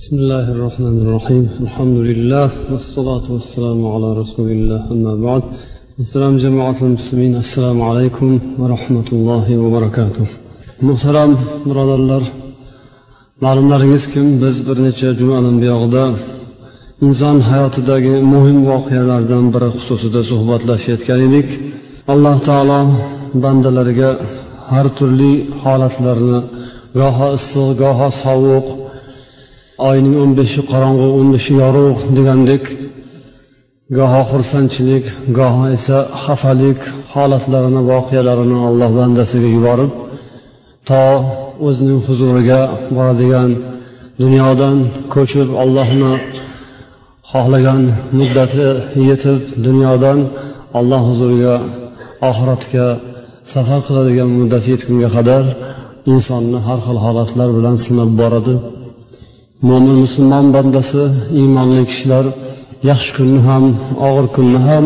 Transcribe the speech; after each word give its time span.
بسم 0.00 0.16
الله 0.22 0.46
الرحمن 0.56 0.96
الرحيم 1.04 1.44
الحمد 1.64 1.98
لله 2.08 2.46
والصلاة 2.72 3.26
والسلام 3.34 3.80
على 3.94 4.08
رسول 4.22 4.48
الله 4.56 4.80
أما 4.94 5.14
بعد 5.26 5.42
محترم 5.98 6.34
جماعة 6.44 6.78
المسلمين 6.88 7.32
السلام 7.44 7.78
عليكم 7.90 8.30
ورحمة 8.60 9.08
الله 9.16 9.46
وبركاته 9.62 10.26
محترم 10.88 11.30
birodarlar 11.68 12.22
ma'lumlaringizki 13.44 14.20
biz 14.42 14.56
bir 14.66 14.76
necha 14.86 15.08
jumadan 15.20 15.56
buyog'ida 15.62 16.04
inson 17.06 17.36
hayotidagi 17.50 18.14
muhim 18.32 18.58
voqealardan 18.70 19.44
biri 19.54 19.68
xususida 19.76 20.20
suhbatlashayotgan 20.30 21.20
edik 21.28 21.48
alloh 22.12 22.36
taolo 22.48 22.80
bandalariga 23.44 24.10
har 24.72 24.86
turli 24.98 25.32
holatlarni 25.62 26.38
goho 27.00 27.28
issiq 27.38 27.68
goho 27.82 28.08
sovuq 28.24 28.66
oyning 29.88 30.14
o'n 30.22 30.32
beshi 30.38 30.60
qorong'u 30.70 31.06
o'n 31.18 31.28
beshi 31.34 31.52
yorug' 31.62 32.00
degandek 32.16 32.64
goho 33.96 34.20
xursandchilik 34.30 35.04
goho 35.38 35.64
esa 35.76 35.98
xafalik 36.24 36.80
holatlarini 37.12 37.82
voqealarini 37.90 38.58
alloh 38.68 38.90
bandasiga 38.98 39.48
yuborib 39.56 39.92
to 40.88 41.02
o'zining 41.66 42.00
huzuriga 42.06 42.60
boradigan 42.96 43.50
dunyodan 44.22 44.76
ko'chib 45.14 45.48
ollohni 45.62 46.12
xohlagan 47.30 47.82
muddati 48.18 48.66
yetib 49.08 49.40
dunyodan 49.66 50.18
alloh 50.78 51.02
huzuriga 51.08 51.54
oxiratga 52.28 52.86
safar 53.52 53.80
qiladigan 53.86 54.30
muddat 54.38 54.64
yetgunga 54.72 55.08
qadar 55.16 55.44
insonni 56.12 56.58
har 56.66 56.78
xil 56.86 56.98
holatlar 57.04 57.48
bilan 57.58 57.76
sinab 57.84 58.10
boradi. 58.20 58.54
Mo'min 59.68 59.96
musulmon 60.04 60.46
bandasi 60.56 61.02
iymonli 61.40 61.82
kishilar 61.90 62.24
yaxshi 62.90 63.10
kunni 63.16 63.40
ham 63.48 63.64
og'ir 64.08 64.26
kunni 64.36 64.60
ham 64.68 64.84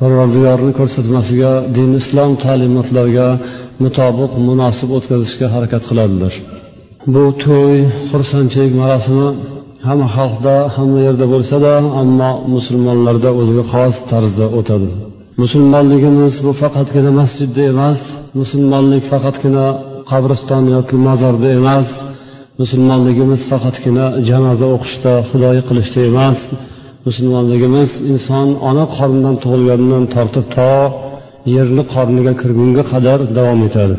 parvardigorni 0.00 0.72
ko'rsatmasiga 0.78 1.52
din 1.76 1.90
islom 2.00 2.30
ta'limotlariga 2.44 3.28
mutobiq 3.82 4.32
munosib 4.48 4.88
o'tkazishga 4.96 5.46
harakat 5.54 5.82
qiladilar. 5.88 6.32
Bu 7.14 7.24
to'y 7.44 7.76
xursandchilik 8.10 8.72
marosimi 8.80 9.28
hamma 9.88 10.08
xalqda 10.16 10.54
hamma 10.76 10.98
yerda 11.06 11.26
bo'lsada 11.34 11.72
ammo 12.02 12.30
musulmonlarda 12.54 13.30
o'ziga 13.40 13.64
xos 13.72 13.94
tarzda 14.10 14.46
o'tadi. 14.58 14.88
Musulmonligimiz 15.42 16.34
bu 16.46 16.52
faqatgina 16.62 17.10
masjidda 17.20 17.62
emas 17.72 18.00
musulmonlik 18.40 19.04
faqatgina 19.12 19.66
qabriston 20.10 20.64
yoki 20.74 20.96
mozorda 21.06 21.48
emas 21.60 21.88
musulmonligimiz 22.60 23.40
faqatgina 23.50 24.06
janoza 24.28 24.66
o'qishda 24.74 25.12
xudoyi 25.30 25.62
qilishda 25.68 26.00
emas. 26.10 26.38
Musulmonligimiz 27.06 27.90
inson 28.12 28.48
ona 28.68 28.84
qornidan 28.96 29.36
tug'ilganidan 29.42 30.04
tortib 30.14 30.46
to 30.56 30.72
yerni 31.54 31.82
qorniga 31.94 32.32
kirgunga 32.40 32.82
qadar 32.92 33.18
davom 33.36 33.60
etadi. 33.68 33.94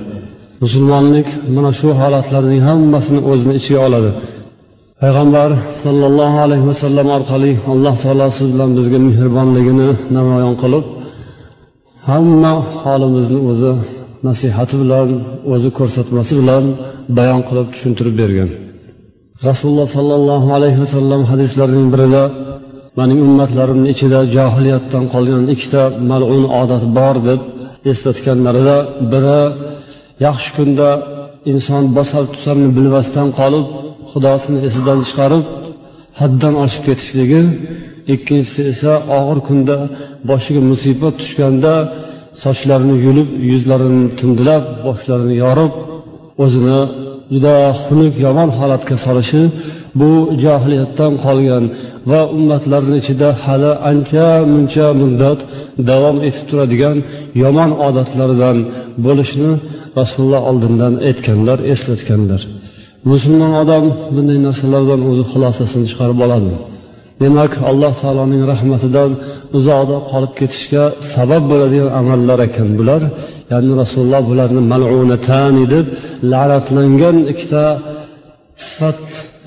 Musulmonlik 0.64 1.28
mana 1.56 1.72
shu 1.80 1.90
holatlarning 2.02 2.62
hammasini 2.70 3.20
o'zini 3.32 3.54
ichiga 3.60 3.80
oladi. 3.88 4.12
Payg'ambar 5.02 5.50
sollallohu 5.84 6.38
alayhi 6.46 6.66
vasallam 6.72 7.08
orqali 7.18 7.52
alloh 7.74 7.96
taolo 8.04 8.28
siz 8.38 8.48
bilan 8.54 8.70
bizga 8.78 9.00
mehribonligini 9.08 9.90
namoyon 10.18 10.56
qilib 10.62 10.86
hamma 12.10 12.54
holimizni 12.84 13.40
o'zi 13.52 13.72
nasihati 14.28 14.76
bilan 14.82 15.10
o'zi 15.54 15.70
ko'rsatmasi 15.78 16.34
bilan 16.42 16.64
bayon 17.18 17.42
qilib 17.48 17.68
tushuntirib 17.74 18.16
bergan. 18.22 18.50
Rasululloh 19.48 19.88
sollallohu 19.98 20.50
alayhi 20.58 20.80
vasallam 20.84 21.22
hadislarining 21.32 21.88
birida 21.94 22.24
mening 23.00 23.20
ummatlarimni 23.28 23.88
ichida 23.94 24.20
johiliyatdan 24.36 25.04
qolgan 25.14 25.44
ikkita 25.54 25.84
malun 26.12 26.44
odat 26.62 26.84
bor 26.98 27.16
deb 27.28 27.40
eslatganlarida 27.92 28.78
biri 29.12 29.42
yaxshi 30.26 30.50
kunda 30.58 30.90
inson 31.52 31.84
bosar 31.98 32.24
tusarini 32.34 32.70
bilmasdan 32.78 33.28
qolib 33.40 33.66
xudosini 34.12 34.60
esidan 34.68 35.00
chiqarib 35.08 35.44
haddan 36.20 36.54
oshib 36.64 36.82
ketishligi 36.88 37.42
ikkinchisi 38.14 38.62
esa 38.72 38.94
og'ir 39.18 39.40
kunda 39.48 39.78
boshiga 40.30 40.62
musibat 40.72 41.14
tushganda 41.22 41.74
sochlarini 42.44 42.96
yulib 43.06 43.30
yuzlarini 43.52 44.04
tindilab 44.20 44.64
boshlarini 44.86 45.36
yorib 45.44 45.74
o'zini 46.44 46.80
juda 47.34 47.56
xunuk 47.84 48.14
yomon 48.26 48.50
holatga 48.60 48.96
solishi 49.06 49.42
bu 50.00 50.12
johiliyatdan 50.44 51.14
qolgan 51.26 51.64
va 52.12 52.22
ummatlarni 52.38 52.96
ichida 53.02 53.30
hali 53.44 53.72
ancha 53.92 54.28
muncha 54.54 54.88
muddat 55.02 55.40
davom 55.90 56.18
etib 56.28 56.46
turadigan 56.50 56.98
yomon 57.44 57.72
odatlardan 57.88 58.58
bo'lishini 59.06 59.52
rasululloh 60.00 60.42
oldindan 60.52 60.94
aytganlar 61.10 61.60
eslatganlar. 61.74 62.42
Musulmon 63.12 63.54
odam 63.64 63.86
bunday 64.16 64.40
narsalardan 64.48 65.02
o'zi 65.10 65.24
xulosasini 65.32 65.86
chiqarib 65.90 66.20
oladi. 66.26 66.52
Demak 67.22 67.52
alloh 67.70 67.94
taoloning 68.02 68.44
rahmatidan 68.52 69.12
uzoqda 69.58 69.98
qolib 70.12 70.34
ketishga 70.40 70.84
sabab 71.14 71.44
bo'ladigan 71.52 71.90
amallar 72.00 72.40
ekan 72.48 72.70
bular. 72.80 73.02
Ya'ni 73.52 73.72
rasululloh 73.82 74.24
bularni 74.32 74.62
malunatani 74.74 75.66
deb 75.74 75.86
la'natlangan 76.32 77.18
ikkita 77.32 77.66
sifat 78.68 79.02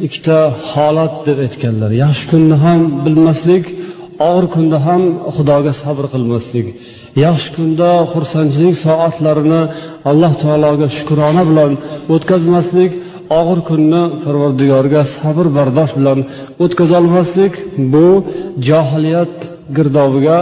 ikkita 0.07 0.39
holat 0.71 1.15
deb 1.27 1.39
aytganlar. 1.47 1.91
Yaxshi 2.05 2.25
kunni 2.33 2.57
ham 2.65 2.81
bilmaslik 3.05 3.65
og'ir 4.29 4.47
kunda 4.55 4.79
ham 4.87 5.03
xudoga 5.37 5.73
sabr 5.83 6.05
qilmaslik. 6.15 6.67
Yaxshi 7.25 7.51
kunda 7.57 7.91
xursandchilik 8.13 8.77
soatlarini 8.87 9.63
alloh 10.11 10.33
taologa 10.43 10.87
shukrona 10.97 11.43
bilan 11.51 11.73
o'tkazmaslik 12.15 12.93
og'ir 13.39 13.61
kunni 13.69 14.03
parvardigorga 14.25 15.03
sabr 15.19 15.47
bardosh 15.59 15.93
bilan 15.99 16.19
o'tkazolmaslik 16.65 17.55
bu 17.93 18.07
johiliyat 18.69 19.35
girdobiga 19.77 20.39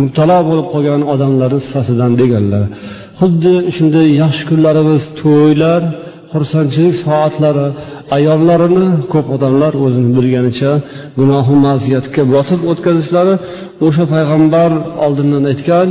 mubtalo 0.00 0.38
bo'lib 0.48 0.66
qolgan 0.74 1.02
odamlarni 1.12 1.60
sifatidan 1.66 2.12
deganlar. 2.20 2.64
Xuddi 3.20 3.54
shunday 3.76 4.06
yaxshi 4.22 4.44
kunlarimiz 4.50 5.02
to'ylar 5.20 5.82
xursandchilik 6.32 6.94
soatlari 7.04 7.66
ayollarini 8.16 8.86
ko'p 9.12 9.26
odamlar 9.36 9.72
o'zini 9.84 10.10
bilganicha 10.16 10.72
gunohi 11.18 11.54
ma'siyatga 11.66 12.22
botib 12.34 12.60
o'tkazishlari 12.70 13.34
o'sha 13.86 14.04
payg'ambar 14.14 14.70
oldindan 15.06 15.44
aytgan 15.52 15.88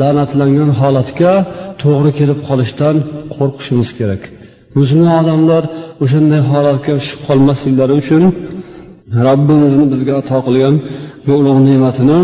la'natlangan 0.00 0.70
holatga 0.80 1.32
to'g'ri 1.82 2.10
kelib 2.18 2.38
qolishdan 2.48 2.96
qo'rqishimiz 3.36 3.90
kerak. 3.98 4.22
Musulmon 4.78 5.14
odamlar 5.22 5.62
o'shanday 6.04 6.42
holatga 6.50 6.92
tushib 6.98 7.20
qolmasliklari 7.28 7.94
uchun 8.02 8.22
robbimizni 9.26 9.86
bizga 9.92 10.12
ato 10.20 10.38
qilgan 10.46 10.74
bu 11.26 11.32
ulug' 11.40 11.60
ne'matini 11.68 12.18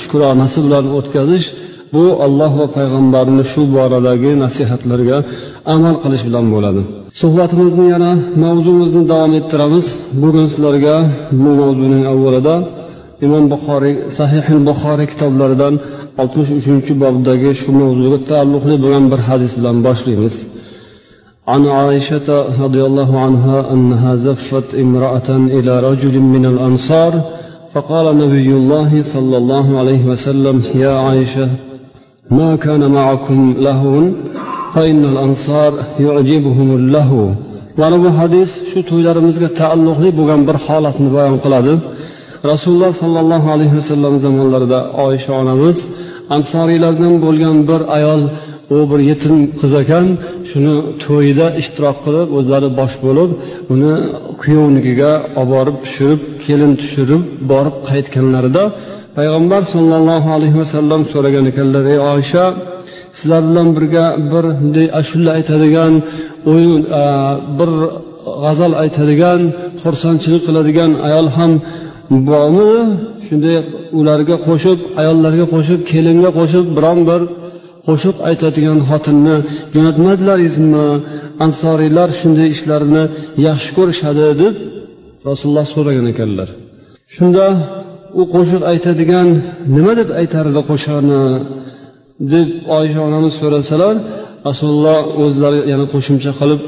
shukronasi 0.00 0.58
bilan 0.66 0.84
o'tkazish 0.98 1.46
bu 1.94 2.04
olloh 2.24 2.52
va 2.60 2.66
payg'ambarni 2.76 3.44
shu 3.52 3.62
boradagi 3.76 4.30
nasihatlariga 4.44 5.18
amal 5.74 5.94
qilish 6.02 6.22
bilan 6.28 6.46
bo'ladi. 6.54 6.82
Suhbatimizni 7.20 7.86
yana 7.94 8.10
mavzumizni 8.42 9.02
davom 9.12 9.32
ettiramiz. 9.40 9.86
Bugun 10.22 10.46
sizlarga 10.52 10.94
bu 11.42 11.50
mavzuning 11.60 12.04
avvalida 12.12 12.54
imom 13.26 13.44
buxoriy 13.52 13.94
sahih 14.18 14.44
buxoriy 14.68 15.06
kitoblaridan 15.12 15.74
oltmish 16.22 16.50
uchinchi 16.58 16.92
bobdagi 17.02 17.50
shu 17.60 17.70
mavzuga 17.80 18.18
taalluqli 18.30 18.74
bo'lgan 18.82 19.04
bir 19.12 19.20
hadis 19.28 19.52
bilan 19.58 19.76
boshlaymiz. 19.86 20.36
عن 21.49 21.67
عائشة 21.67 22.27
رضي 22.63 22.83
الله 22.89 23.19
عنها 23.19 23.73
أنها 23.73 24.15
زفت 24.15 24.75
امرأة 24.75 25.29
إلى 25.29 25.73
رجل 25.79 26.19
من 26.19 26.45
الأنصار 26.45 27.21
فقال 27.73 28.17
نبي 28.17 28.49
الله 28.59 28.91
صلى 29.13 29.37
الله 29.37 29.79
عليه 29.79 30.05
وسلم 30.05 30.63
يا 30.75 30.93
عائشة 31.05 31.47
ما 32.31 32.55
كان 32.55 32.91
معكم 32.91 33.55
لهو 33.59 33.93
فإن 34.73 35.05
الأنصار 35.05 35.73
يعجبهم 35.99 36.75
اللهو 36.75 37.29
mana 37.81 37.97
bu 38.03 38.09
hadis 38.19 38.49
shu 38.71 38.79
to'ylarimizga 38.89 39.49
taalluqli 39.59 40.09
bo'lgan 40.19 40.41
bir 40.47 40.57
holatni 40.65 41.09
bayon 41.15 41.37
qiladi 41.43 41.73
rasululloh 42.51 42.91
sollallohu 43.01 43.47
alayhi 43.55 43.75
vasallam 43.79 44.13
zamonlarida 44.25 44.79
oysha 45.05 45.31
onamiz 45.41 45.77
ansoriylardan 46.35 47.13
bo'lgan 47.25 47.57
bir 47.69 47.81
ayol 47.97 48.21
u 48.74 48.76
bir 48.90 49.00
yetim 49.10 49.36
qiz 49.60 49.72
ekan 49.82 50.06
shuni 50.50 50.74
to'yida 51.04 51.46
ishtirok 51.60 51.96
qilib 52.04 52.28
o'zlari 52.38 52.68
bosh 52.80 52.94
bo'lib 53.04 53.30
uni 53.74 53.92
kuyovnikiga 54.42 55.12
olib 55.40 55.50
borib 55.54 55.76
tushirib 55.84 56.20
kelin 56.44 56.72
tushirib 56.80 57.22
borib 57.52 57.76
qaytganlarida 57.90 58.64
payg'ambar 59.16 59.62
sollallohu 59.74 60.28
alayhi 60.36 60.56
vasallam 60.62 61.02
so'ragan 61.12 61.44
ekanlar 61.52 61.84
ey 61.94 61.98
oysha 62.14 62.44
sizlar 63.18 63.42
bilan 63.50 63.68
birga 63.76 64.04
bir 64.32 64.44
bunday 64.60 64.86
ashula 65.00 65.30
aytadigan 65.38 65.92
o'yin 66.50 66.74
bir 67.58 67.70
g'azal 68.42 68.72
aytadigan 68.82 69.40
xursandchilik 69.82 70.42
qiladigan 70.48 70.90
ayol 71.08 71.26
ham 71.36 71.52
bormi? 72.28 72.72
Shunday 73.26 73.56
ularga 74.00 74.36
qo'shib 74.46 74.78
ayollarga 75.00 75.44
qo'shib 75.54 75.80
kelinga 75.90 76.30
qo'shib 76.38 76.64
biron 76.76 76.98
bir 77.08 77.20
qo'shiq 77.86 78.16
aytadigan 78.28 78.78
xotinni 78.90 79.36
jo'natmadilaringizmi 79.74 80.86
ansoriylar 81.46 82.08
shunday 82.20 82.48
ishlarni 82.56 83.02
yaxshi 83.46 83.70
ko'rishadi 83.78 84.26
deb 84.42 84.54
rasululloh 85.28 85.66
so'ragan 85.74 86.06
ekanlar. 86.12 86.48
Shunda 87.14 87.46
u 88.20 88.22
qo'shiq 88.34 88.62
aytadigan 88.72 89.28
nima 89.76 89.92
deb 90.00 90.08
aytardi 90.20 90.60
qo'shiqni? 90.70 91.22
deb 92.32 92.48
oysha 92.78 93.00
onamiz 93.08 93.34
so'rasalar 93.40 93.94
rasululloh 94.48 94.98
o'zlari 95.24 95.58
yana 95.72 95.86
qo'shimcha 95.94 96.32
qilib 96.40 96.60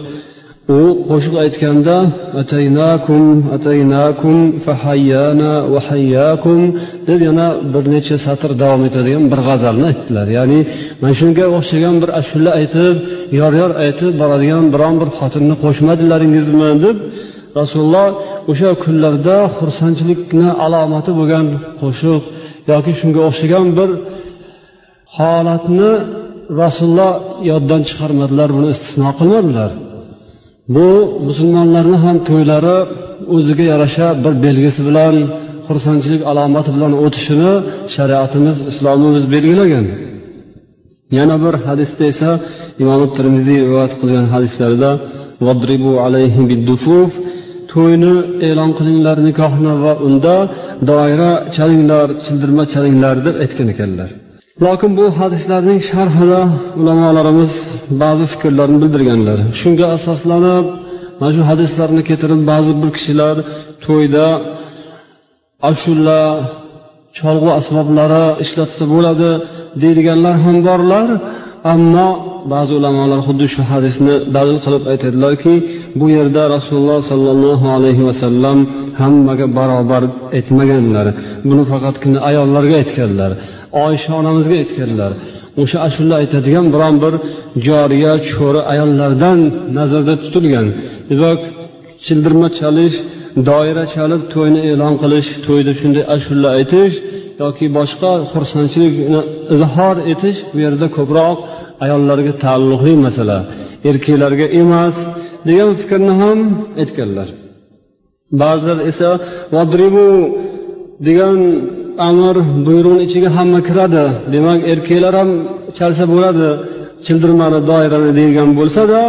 u 0.70 0.80
qo'shiq 1.08 1.34
aytganda 1.44 1.96
ataynakum 2.40 3.24
ataynakum 3.56 4.36
fahayyana 4.66 5.52
va 5.72 5.80
hayyakum 5.88 6.60
deb 7.08 7.20
yana 7.28 7.46
bir 7.72 7.84
necha 7.94 8.16
satr 8.26 8.50
davom 8.62 8.82
etadigan 8.88 9.24
bir 9.32 9.40
g'azalni 9.48 9.84
aytdilar. 9.90 10.26
Ya'ni 10.38 10.60
mana 11.00 11.14
shunga 11.20 11.44
o'xshagan 11.56 11.94
bir 12.02 12.10
ashula 12.20 12.50
aytib 12.60 12.96
yor 13.40 13.52
yor 13.60 13.72
aytib 13.84 14.12
boradigan 14.20 14.64
biron 14.74 14.94
bir 15.00 15.08
xotinni 15.18 15.54
qo'shmadilaringizmi? 15.64 16.70
deb 16.84 16.96
rasululloh 17.60 18.08
o'sha 18.50 18.70
kunlarda 18.84 19.36
xursandchilikni 19.58 20.48
alomati 20.64 21.10
bo'lgan 21.18 21.46
qo'shiq 21.80 22.22
yoki 22.72 22.92
shunga 23.00 23.20
o'xshagan 23.28 23.66
bir 23.78 23.90
holatni 25.16 25.92
rasululloh 26.62 27.12
yoddan 27.50 27.80
chiqarmadilar 27.88 28.48
buni 28.56 28.68
istisno 28.74 29.10
qilmadilar. 29.18 29.72
Bu 30.74 30.88
musulmonlarni 31.28 31.96
ham 32.04 32.16
to'ylari 32.28 32.76
o'ziga 33.36 33.64
yarasha 33.72 34.06
bir 34.24 34.34
belgisi 34.44 34.80
bilan 34.88 35.14
xursandchilik 35.66 36.22
alomati 36.30 36.70
bilan 36.76 36.92
o'tishini 37.04 37.52
shariatimiz 37.94 38.56
islomimiz 38.70 39.24
belgilagan. 39.34 39.86
Yana 41.18 41.36
bir 41.44 41.54
hadisda 41.66 42.04
esa 42.12 42.30
imom 42.82 43.02
termiziy 43.16 43.58
rivoyat 43.66 43.92
qilgan 44.00 44.26
hadislarida 44.34 44.90
to'yni 47.72 48.14
e'lon 48.48 48.70
qilinglar 48.78 49.16
nikohni 49.28 49.72
va 49.84 49.92
unda 50.06 50.36
doira 50.90 51.32
chalinglar 51.56 52.08
childirma 52.24 52.64
chalinglar 52.72 53.16
deb 53.26 53.34
aytgan 53.44 53.68
ekanlar. 53.74 54.10
Lokin 54.60 54.90
bu 54.98 55.04
hadislarning 55.20 55.80
sharhida 55.90 56.40
ulamolarimiz 56.80 57.54
ba'zi 58.02 58.24
fikrlarni 58.32 58.78
bildirganlar. 58.82 59.38
Shunga 59.60 59.86
asoslanib 59.96 60.66
mana 61.20 61.32
shu 61.36 61.42
hadislarni 61.50 62.02
keltirib 62.08 62.40
ba'zi 62.52 62.72
bir 62.80 62.90
kishilar 62.96 63.36
to'yda 63.84 64.26
ashula 65.70 66.20
cholg'u 67.18 67.50
asboblari 67.60 68.24
ishlatsa 68.44 68.84
bo'ladi 68.94 69.30
deydiganlar 69.82 70.34
ham 70.44 70.56
borlar. 70.68 71.08
Ammo 71.74 72.08
ba'zi 72.54 72.72
ulamolar 72.78 73.20
xuddi 73.26 73.46
shu 73.54 73.62
hadisni 73.70 74.14
dalil 74.36 74.58
qilib 74.64 74.82
aytadilarki 74.92 75.54
bu 76.00 76.06
yerda 76.16 76.42
rasululloh 76.54 77.00
sollallohu 77.10 77.66
alayhi 77.76 78.02
vasallam 78.08 78.58
hammaga 79.00 79.46
barobar 79.58 80.02
aytmaganlar 80.36 81.06
buni 81.48 81.64
faqatgina 81.72 82.18
ayollarga 82.28 82.74
aytganlar. 82.82 83.32
Oysha 83.86 84.10
onamizga 84.20 84.56
aytganlar 84.62 85.12
o'sha 85.62 85.78
ashula 85.88 86.14
aytadigan 86.22 86.66
biron 86.74 86.96
bir 87.04 87.14
joriya 87.66 88.12
cho'ri 88.30 88.60
ayollardan 88.72 89.38
nazarda 89.78 90.14
tutilgan. 90.24 90.66
Demak 91.10 91.40
childirma 92.06 92.48
chalish 92.58 92.96
doira 93.48 93.84
chalib 93.94 94.22
to'yni 94.34 94.60
e'lon 94.70 94.94
qilish 95.02 95.28
to'yda 95.46 95.72
shunday 95.80 96.04
ashula 96.16 96.48
aytish 96.58 96.94
yoki 97.42 97.66
boshqa 97.78 98.12
xursandchilikni 98.32 99.20
izhor 99.54 99.96
etish 100.12 100.38
bu 100.52 100.58
yerda 100.64 100.86
ko'proq 100.96 101.38
ayollarga 101.84 102.32
taalluqli 102.44 102.94
masala. 103.06 103.38
Erkaklarga 103.90 104.46
emas 104.60 104.96
degan 105.48 105.70
fikrni 105.80 106.14
ham 106.22 106.38
aytganlar. 106.82 107.28
Ba'zilar 108.40 108.78
esa 108.90 109.10
vadribu 109.54 110.08
degan 111.06 111.38
amr 112.09 112.35
buyruqni 112.67 113.01
ichiga 113.07 113.29
hamma 113.37 113.59
kiradi 113.67 114.05
demak 114.33 114.59
erkaklar 114.73 115.13
ham 115.19 115.29
chalsa 115.77 116.03
bo'ladi 116.13 116.47
childirmani 117.05 117.59
doirani 117.69 118.11
degan 118.19 118.49
bo'lsada 118.59 119.01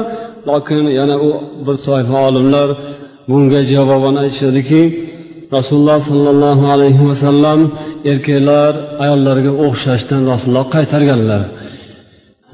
lokin 0.49 0.82
yana 0.99 1.17
u 1.29 1.31
bir 1.67 1.76
toifa 1.87 2.17
olimlar 2.29 2.69
bunga 3.31 3.61
javoban 3.73 4.15
aytishadiki 4.23 4.82
rasululloh 5.56 5.99
sollallohu 6.11 6.65
alayhi 6.75 7.03
vasallam 7.11 7.61
erkaklar 8.12 8.73
ayollarga 9.05 9.53
o'xshashdan 9.67 10.23
rasululloh 10.32 10.67
qaytarganlar 10.76 11.43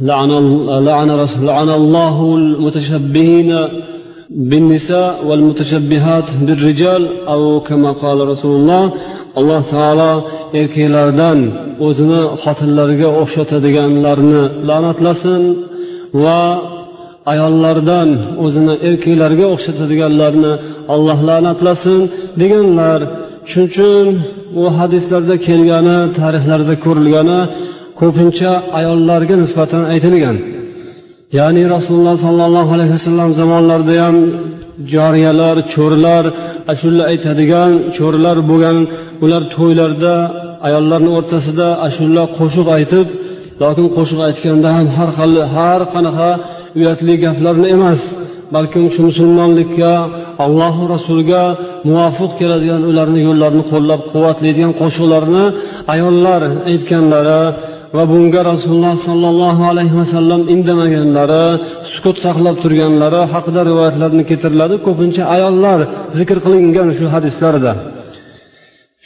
لعن 0.01 1.71
الله 1.81 2.17
المتشبهين 2.41 3.51
بالنساء 4.51 5.27
والمتشبهات 5.29 6.29
بالرجال 6.47 7.03
أو 7.33 7.61
كما 7.69 7.91
قال 7.93 8.19
رسول 8.29 8.61
الله 8.61 8.83
alloh 9.38 9.62
taolo 9.74 10.12
erkaklardan 10.60 11.40
o'zini 11.88 12.22
xotinlariga 12.44 13.10
o'xshatadiganlarni 13.22 14.42
la'natlasin 14.70 15.42
va 16.24 16.42
ayollardan 17.34 18.10
o'zini 18.46 18.74
erkaklarga 18.88 19.46
o'xshatadiganlarni 19.54 20.54
alloh 20.94 21.20
la'natlasin 21.30 22.00
deganlar. 22.42 23.00
Shuning 23.52 23.70
uchun 23.72 24.08
u 24.62 24.64
hadislarda 24.78 25.36
kelgani 25.48 25.98
tarixlarda 26.20 26.76
ko'rilgani 26.86 27.40
ko'pincha 28.00 28.52
ayollarga 28.80 29.36
nisbatan 29.44 29.84
aytilgan. 29.94 30.38
Ya'ni 31.38 31.64
rasululloh 31.76 32.16
sollallohu 32.26 32.72
alayhi 32.78 32.94
vasallam 32.98 33.30
zamonlarida 33.40 33.96
ham 34.04 34.18
joriyalar 34.94 35.56
cho'rilar 35.74 36.24
ashula 36.74 37.04
aytadigan 37.12 37.72
cho'rilar 37.98 38.38
bo'lgan 38.50 38.78
ular 39.24 39.44
to'ylarda 39.56 40.14
ayollarni 40.68 41.12
o'rtasida 41.18 41.68
ashula 41.88 42.24
qo'shiq 42.38 42.68
aytib 42.78 43.08
lokin 43.62 43.88
qo'shiq 43.96 44.20
aytganda 44.28 44.70
ham 44.78 44.88
har 44.96 45.10
xil 45.18 45.34
har 45.56 45.82
qanaqa 45.94 46.30
uyatli 46.78 47.14
gaplarni 47.26 47.68
emas 47.76 48.02
balkim 48.56 48.84
shu 48.94 49.02
musulmonlikka 49.10 49.92
allohu 50.46 50.84
rasuliga 50.96 51.44
muvofiq 51.88 52.32
keladigan 52.40 52.82
ularni 52.92 53.20
yo'llarini 53.28 53.64
qo'llab 53.72 54.02
quvvatlaydigan 54.12 54.74
qo'shiqlarni 54.82 55.46
ayollar 55.94 56.42
aytganlari 56.72 57.42
va 57.98 58.04
bunga 58.12 58.42
rasululloh 58.52 58.96
sollallohu 59.08 59.64
alayhi 59.72 59.96
vasallam 60.02 60.42
indamaganlari 60.54 61.46
sukut 61.94 62.18
saqlab 62.26 62.56
turganlari 62.64 63.22
haqida 63.34 63.62
rivoyatlarni 63.70 64.24
keltiriladi. 64.30 64.76
Ko'pincha 64.88 65.24
ayollar 65.36 65.80
zikr 66.18 66.38
qilingan 66.46 66.90
shu 66.98 67.06
hadislarda. 67.14 67.72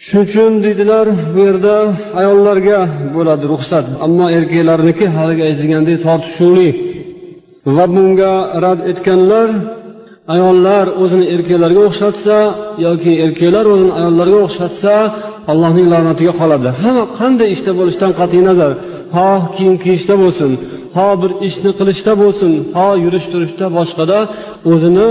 Shuning 0.08 0.26
uchun 0.30 0.52
deydilar 0.66 1.08
bu 1.34 1.40
yerda 1.48 1.76
ayollarga 2.20 2.80
bo'ladi 3.16 3.46
ruxsat. 3.54 3.86
Ammo 4.06 4.26
erkaklarniki 4.38 5.06
haligi 5.18 5.44
aytilgandek 5.50 5.98
tortishuvli. 6.06 6.70
Va 7.76 7.86
bunga 7.96 8.34
rad 8.64 8.80
etganlar 8.92 9.50
ayollar 10.36 10.86
o'zini 11.04 11.26
erkaklarga 11.36 11.82
o'xshatsa 11.90 12.38
yoki 12.86 13.12
erkaklar 13.26 13.66
o'zini 13.74 13.94
ayollarga 14.00 14.38
o'xshatsa 14.48 14.94
allohning 15.52 15.88
la'natiga 15.94 16.34
qoladi. 16.42 16.70
Hamma 16.82 17.04
qanday 17.20 17.50
ishda 17.56 17.72
bo'lishidan 17.80 18.12
qat'iy 18.20 18.42
nazar. 18.50 18.72
Ho 19.16 19.30
kiyim 19.56 19.76
kiyishda 19.84 20.16
bo'lsin 20.24 20.52
ho 20.98 21.08
bir 21.22 21.32
ishni 21.48 21.72
qilishda 21.80 22.14
bo'lsin 22.22 22.52
ho 22.78 22.88
yurish 23.04 23.28
turishda 23.34 23.66
boshqada 23.78 24.20
o'zini 24.72 25.08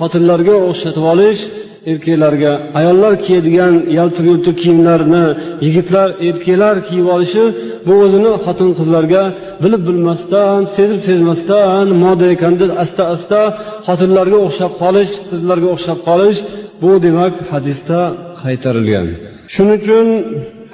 xotinlarga 0.00 0.54
o'xshatib 0.68 1.04
olish 1.12 1.40
erkaklarga 1.90 2.52
ayollar 2.78 3.12
kiyadigan 3.24 3.74
yaltir 3.98 4.24
yultir 4.30 4.54
kiyimlarni 4.62 5.24
yigitlar 5.66 6.08
erkaklar 6.28 6.76
kiyib 6.88 7.08
olishi 7.14 7.44
bu 7.86 7.94
o'zini 8.04 8.32
xotin 8.44 8.70
qizlarga 8.78 9.22
bilib 9.62 9.82
bilmasdan 9.88 10.60
sezib 10.76 11.00
sezmasdan 11.08 11.86
moda 12.04 12.26
ekan 12.34 12.54
deb 12.60 12.70
asta 12.82 13.02
asta 13.14 13.40
xotinlarga 13.86 14.38
o'xshab 14.46 14.72
qolish 14.82 15.12
qizlarga 15.30 15.68
o'xshab 15.74 15.98
qolish 16.08 16.38
bu 16.82 16.90
demak 17.06 17.34
hadisda 17.52 18.00
qaytarilgan. 18.42 19.06
Shuning 19.54 19.78
uchun 19.82 20.06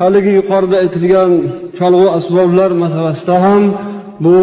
haligi 0.00 0.32
yuqorida 0.38 0.76
aytilgan 0.82 1.30
cholg'u 1.78 2.06
asboblar 2.18 2.70
masalasida 2.84 3.34
ham 3.44 3.62
bu 4.24 4.36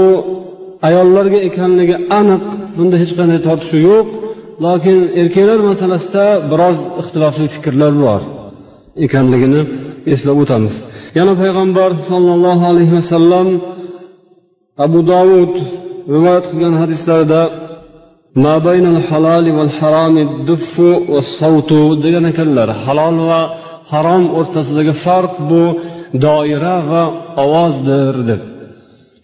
ayollarga 0.87 1.39
ekanligi 1.49 1.95
aniq 2.19 2.43
bunda 2.77 2.95
hech 3.01 3.11
qanday 3.19 3.39
tortishuv 3.47 3.81
yo'q. 3.91 4.07
Lokin 4.65 4.99
erkaklar 5.21 5.59
masalasida 5.69 6.25
biroz 6.51 6.77
ixtilofli 7.01 7.47
fikrlar 7.55 7.93
bor 8.05 8.21
ekanligini 9.05 9.61
eslab 10.13 10.37
o'tamiz. 10.43 10.75
Yana 11.17 11.33
payg'ambar 11.41 11.91
sollallohu 12.09 12.63
alayhi 12.71 12.93
vasallam 12.99 13.47
abu 14.85 14.99
dovud 15.11 15.53
rivoyat 16.13 16.45
qilgan 16.51 16.75
hadislarida 16.81 17.41
degan 22.05 22.25
ekanlar. 22.31 22.69
Halol 22.85 23.17
va 23.29 23.41
harom 23.91 24.23
o'rtasidagi 24.39 24.93
farq 25.05 25.33
bu 25.49 25.63
doira 26.25 26.75
va 26.91 27.03
ovozdir 27.43 28.15
deb. 28.29 28.41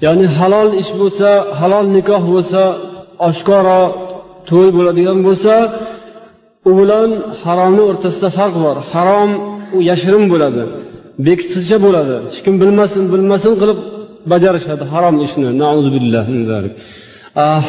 Ya'ni 0.06 0.26
halol 0.38 0.70
ish 0.82 0.92
bo'lsa 1.00 1.30
halol 1.60 1.86
nikoh 1.98 2.24
bo'lsa 2.34 2.62
oshkora 3.30 3.80
to'y 4.50 4.70
bo'ladigan 4.78 5.20
bo'lsa 5.28 5.54
u 6.70 6.72
bilan 6.80 7.10
haromni 7.42 7.84
o'rtasida 7.90 8.30
farq 8.38 8.56
bor. 8.66 8.76
Harom 8.92 9.32
u 9.78 9.80
yashirin 9.90 10.26
bo'ladi 10.34 10.64
bekitilcha 11.28 11.78
bo'ladi. 11.86 12.16
Hech 12.26 12.40
kim 12.46 12.56
bilmasin 12.62 13.04
bilmasin 13.14 13.54
qilib 13.62 13.80
bajarishadi 14.32 14.84
harom 14.94 15.16
ishni. 15.26 15.48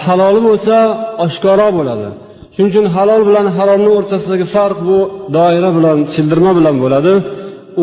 Haloli 0.03 0.41
bo'lsa 0.49 0.77
oshkoro 1.25 1.69
bo'ladi. 1.79 2.09
Shuning 2.55 2.71
uchun 2.73 2.87
halol 2.97 3.23
bilan 3.29 3.47
haromni 3.57 3.91
o'rtasidagi 3.97 4.47
farq 4.55 4.79
bu 4.89 4.99
doira 5.37 5.71
bilan 5.79 5.99
childirma 6.13 6.53
bilan 6.59 6.77
bo'ladi. 6.85 7.13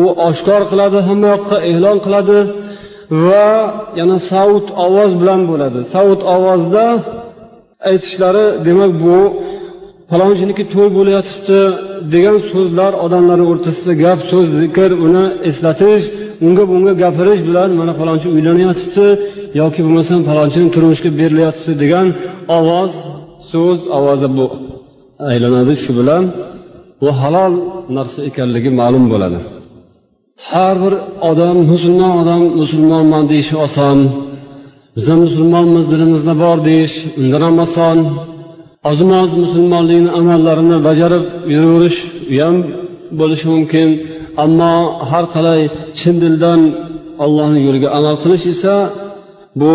U 0.02 0.04
oshkor 0.28 0.62
qiladi 0.70 0.98
hamma 1.08 1.26
yoqqa 1.34 1.56
e'lon 1.70 1.98
qiladi 2.06 2.38
va 3.26 3.48
yana 4.00 4.16
savut 4.30 4.66
ovoz 4.86 5.12
bilan 5.20 5.40
bo'ladi. 5.50 5.80
Savut 5.94 6.20
ovozda 6.36 6.84
aytishlari 7.90 8.46
demak 8.66 8.92
bu 9.04 9.16
falonciniki 10.10 10.64
to'y 10.74 10.88
bo'layotibdi 10.98 11.60
degan 12.14 12.36
so'zlar 12.52 12.92
odamlarni 13.04 13.44
o'rtasida 13.52 13.92
gap 14.04 14.18
so'z 14.30 14.46
zikr 14.60 14.90
uni 15.06 15.24
eslatish 15.48 16.04
unga 16.46 16.64
bunga 16.70 16.92
gapirish 17.02 17.42
bilan 17.48 17.68
mana 17.80 17.92
falonchi 18.00 18.28
uylanyotibdi 18.36 19.06
yoki 19.60 19.80
bo'lmasam 19.86 20.20
falonchini 20.28 20.68
turmushga 20.74 21.10
berilayotibdi 21.20 21.74
degan 21.82 22.06
ovoz 22.58 22.92
so'z 23.50 23.78
ovozi 23.98 24.28
bu 24.38 24.46
aylanadi 25.30 25.74
shu 25.84 25.92
bilan. 25.98 26.24
Bu 27.00 27.08
halol 27.20 27.54
narsa 27.96 28.18
ekanligi 28.28 28.70
ma'lum 28.80 29.04
bo'ladi. 29.12 29.38
Har 30.48 30.76
bir 30.82 30.94
odam 31.30 31.56
musulmon 31.72 32.12
odam 32.22 32.42
musulmonman 32.60 33.24
deyishi 33.32 33.56
oson. 33.66 33.98
Biz 34.96 35.06
musulmonmiz 35.24 35.84
dilimizda 35.92 36.34
bor 36.42 36.56
deyish 36.68 36.94
undan 37.20 37.42
ham 37.46 37.56
oson 37.64 37.98
oz 39.22 39.32
musulmonlikni 39.44 40.10
amallarini 40.18 40.78
bajarib 40.88 41.24
yuraverish 41.54 41.98
u 42.32 42.34
ham 42.42 42.56
bo'lishi 43.20 43.46
mumkin. 43.54 43.88
Ammo 44.44 44.74
har 45.10 45.24
qalay 45.34 45.60
chin 45.98 46.14
dildan 46.22 46.60
allohni 47.24 47.60
yo'liga 47.66 47.88
amal 47.98 48.16
qilish 48.22 48.44
esa 48.54 48.74
bu 49.60 49.72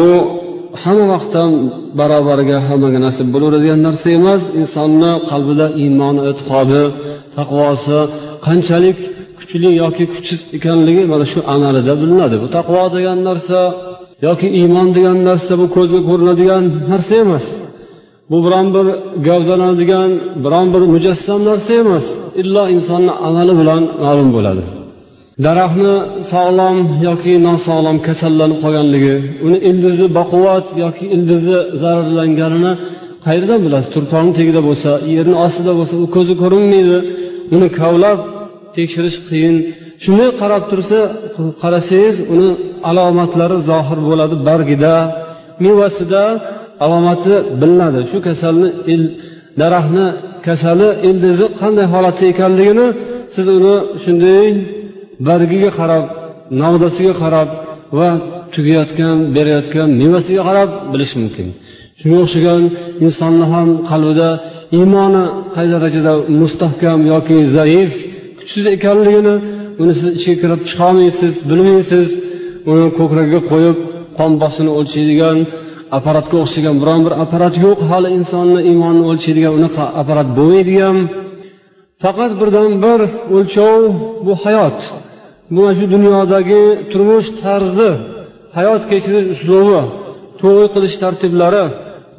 hamma 0.81 1.05
vaqt 1.13 1.31
ham 1.39 1.51
barobariga 1.99 2.57
hammaga 2.67 2.99
nasib 3.07 3.27
bo'laveradigan 3.33 3.79
narsa 3.87 4.07
emas. 4.19 4.41
Insonni 4.61 5.11
qalbida 5.31 5.65
iymoni 5.83 6.21
e'tiqodi 6.29 6.83
taqvosi 7.37 7.99
qanchalik 8.47 8.99
kuchli 9.39 9.69
yoki 9.81 10.03
kuchsiz 10.13 10.39
ekanligi 10.57 11.03
mana 11.11 11.25
shu 11.31 11.39
amalida 11.53 11.93
bilinadi. 12.01 12.35
Bu 12.43 12.47
taqvo 12.57 12.83
degan 12.95 13.19
narsa 13.29 13.59
yoki 14.25 14.47
iymon 14.59 14.87
degan 14.97 15.17
narsa 15.29 15.53
bu 15.61 15.65
ko'zga 15.75 15.99
ko'rinadigan 16.09 16.63
narsa 16.91 17.13
emas. 17.23 17.45
Bu 18.31 18.37
biron 18.45 18.67
bir 18.75 18.85
gavdalanadigan 19.27 20.09
biron 20.43 20.67
bir 20.73 20.81
mujassam 20.93 21.39
narsa 21.49 21.71
emas. 21.83 22.05
Illo 22.41 22.63
insonni 22.75 23.13
amali 23.27 23.53
bilan 23.61 23.81
ma'lum 24.03 24.29
bo'ladi. 24.37 24.63
Daraxtni 25.45 25.95
sog'lom 26.31 26.77
yoki 27.07 27.33
nosog'lom 27.47 27.97
kasallanib 28.07 28.57
qolganligi 28.63 29.15
uni 29.45 29.57
ildizi 29.69 30.05
baquvvat 30.17 30.65
yoki 30.83 31.05
ildizi 31.15 31.57
zararlanganini 31.81 32.71
qayerdan 33.25 33.59
bilasiz? 33.65 33.89
Turpoqni 33.95 34.31
tagida 34.39 34.61
bo'lsa 34.67 34.91
yerni 35.15 35.35
ostida 35.45 35.71
bo'lsa 35.79 35.95
u 36.03 36.05
ko'zi 36.15 36.33
ko'rinmaydi. 36.41 36.97
Uni 37.55 37.67
kavlab 37.79 38.19
tekshirish 38.77 39.17
qiyin. 39.29 39.55
Shunday 40.03 40.29
qarab 40.41 40.63
tursa 40.71 40.97
qarasangiz 41.61 42.15
uni 42.33 42.49
alomatlari 42.89 43.57
zohir 43.69 43.99
bo'ladi 44.09 44.35
bargida. 44.47 44.95
Mevasida 45.65 46.23
alomati 46.83 47.33
bilinadi. 47.61 47.99
Shu 48.11 48.17
kasalni 48.27 48.67
daraxtni 49.61 50.05
kasali 50.47 50.89
ildizi 51.09 51.45
qanday 51.61 51.87
holatda 51.93 52.25
ekanligini 52.33 52.87
siz 53.35 53.47
uni 53.57 53.75
shunday 54.03 54.45
bargiga 55.27 55.71
qarab 55.79 56.03
novdasiga 56.61 57.13
qarab 57.23 57.49
va 57.99 58.09
tugayotgan 58.53 59.15
berayotgan 59.35 59.87
mevasiga 60.01 60.41
qarab 60.49 60.69
bilish 60.91 61.13
mumkin. 61.21 61.47
Shunga 61.99 62.17
o'xshagan 62.23 62.61
insonni 63.05 63.45
ham 63.53 63.69
qalbida 63.89 64.29
iymoni 64.77 65.23
qay 65.55 65.67
darajada 65.73 66.13
mustahkam 66.41 66.99
yoki 67.13 67.37
zaif 67.55 67.91
kuchsiz 68.39 68.65
ekanligini 68.75 69.35
uni 69.81 69.93
siz 69.99 70.07
ichiga 70.17 70.37
kirib 70.41 70.61
chiqolmaysiz 70.69 71.33
bilmaysiz. 71.49 72.07
Uni 72.71 72.87
ko'kragiga 72.97 73.41
qo'yib 73.51 73.77
qon 74.17 74.31
bosimini 74.41 74.71
o'lchaydigan 74.79 75.37
apparatga 75.97 76.35
o'xshagan 76.43 76.75
biron 76.81 77.01
bir 77.05 77.13
apparat 77.23 77.55
yo'q. 77.65 77.79
Hali 77.91 78.09
insonni 78.17 78.59
iymonini 78.69 79.05
o'lchaydigan 79.11 79.53
unaqa 79.59 79.83
apparat 80.01 80.27
bo'lmaydi 80.37 80.75
ham 80.83 80.97
faqat 82.03 82.31
birdan 82.41 82.71
bir 82.85 82.99
o'lchov 83.35 83.79
bu 84.25 84.33
hayot. 84.43 84.79
Bu 85.53 85.59
mana 85.63 85.71
shu 85.77 85.85
dunyodagi 85.95 86.63
turmush 86.91 87.27
tarzi 87.41 87.89
hayot 88.57 88.81
kechirish 88.91 89.27
uslubi 89.33 89.81
to'y 90.41 90.65
qilish 90.73 90.95
tartiblari 91.03 91.65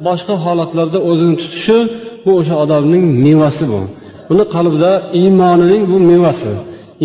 boshqa 0.07 0.35
holatlarda 0.45 0.99
o'zini 1.09 1.35
tutishi 1.41 1.77
bu 2.25 2.31
o'sha 2.39 2.55
odamning 2.63 3.03
mevasi 3.25 3.65
bu. 3.71 3.81
Buni 4.29 4.43
qalbida 4.55 4.91
iymonining 5.21 5.83
bu 5.91 5.97
mevasi. 6.11 6.51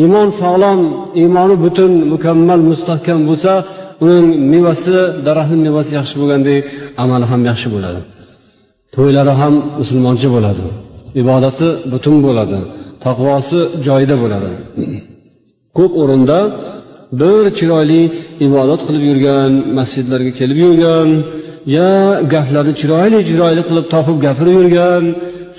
Iymon 0.03 0.29
sog'lom 0.41 0.81
iymoni 1.23 1.57
butun 1.65 1.93
mukammal 2.13 2.61
mustahkam 2.71 3.21
bo'lsa 3.29 3.53
uning 4.05 4.27
mevasi 4.53 4.97
daraxtni 5.27 5.59
mevasi 5.67 5.93
yaxshi 5.99 6.15
bo'lgandek 6.21 6.63
amali 7.03 7.27
ham 7.31 7.41
yaxshi 7.51 7.69
bo'ladi. 7.75 8.01
To'ylari 8.95 9.35
ham 9.41 9.55
musulmoncha 9.81 10.29
bo'ladi. 10.37 10.65
Ibodati 11.21 11.69
butun 11.93 12.17
bo'ladi. 12.27 12.59
Taqvosi 13.05 13.61
joyida 13.87 14.17
bo'ladi. 14.23 14.51
Ko'p 15.77 15.93
o'rinda 16.03 16.39
bir 17.21 17.43
chiroyli 17.59 18.03
ibodat 18.47 18.81
qilib 18.87 19.05
yurgan 19.11 19.51
masjidlarga 19.79 20.33
kelib 20.41 20.59
yurgan 20.65 21.09
ya 21.77 21.91
gaplarni 22.33 22.75
chiroyli 22.81 23.19
chiroyli 23.29 23.63
qilib 23.69 23.87
topib 23.95 24.17
gapirib 24.27 24.55
yurgan 24.61 25.03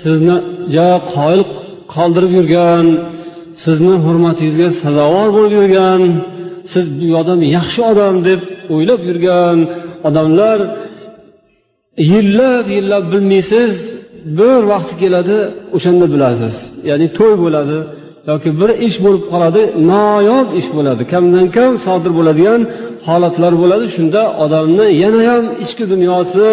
sizni 0.02 0.36
ja 0.74 0.88
qoyil 1.14 1.42
qoldirib 1.94 2.32
yurgan 2.38 2.84
sizni 3.64 3.94
hurmatingizga 4.04 4.68
sazovor 4.82 5.28
bo'lib 5.36 5.52
yurgan 5.58 6.02
siz 6.72 6.84
bu 6.98 7.06
odam 7.20 7.40
yaxshi 7.56 7.80
odam 7.92 8.14
deb 8.28 8.40
o'ylab 8.74 9.00
yurgan 9.08 9.58
odamlar 10.08 10.58
yillab 12.12 12.66
yillab 12.76 13.04
bilmaysiz 13.12 13.72
bir 14.38 14.60
vaqti 14.72 14.94
keladi 15.02 15.38
o'shanda 15.76 16.06
bilasiz. 16.14 16.54
Ya'ni 16.90 17.06
to'y 17.18 17.34
bo'ladi 17.44 17.78
yoki 18.30 18.50
bir 18.60 18.70
ish 18.86 18.96
bo'lib 19.04 19.24
qoladi 19.32 19.62
noyob 19.90 20.48
ish 20.60 20.68
bo'ladi. 20.76 21.02
Kamdan 21.12 21.46
kam 21.56 21.72
sodir 21.86 22.12
bo'ladigan 22.18 22.60
holatlar 23.06 23.52
bo'ladi. 23.62 23.84
Shunda 23.96 24.22
odamni 24.44 24.86
yanayam 25.02 25.44
ichki 25.64 25.84
dunyosi 25.92 26.46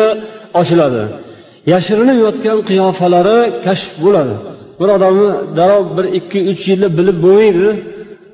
ochiladi 0.59 1.03
yashirinib 1.73 2.17
yotgan 2.25 2.57
qiyofalari 2.69 3.39
kashf 3.65 3.91
bo'ladi. 4.05 4.35
Bir 4.79 4.89
odamni 4.95 5.29
darrov 5.57 5.83
bir 5.97 6.05
ikki 6.19 6.39
uch 6.51 6.63
yilda 6.69 6.87
bilib 6.97 7.17
bo'lmaydi. 7.25 7.67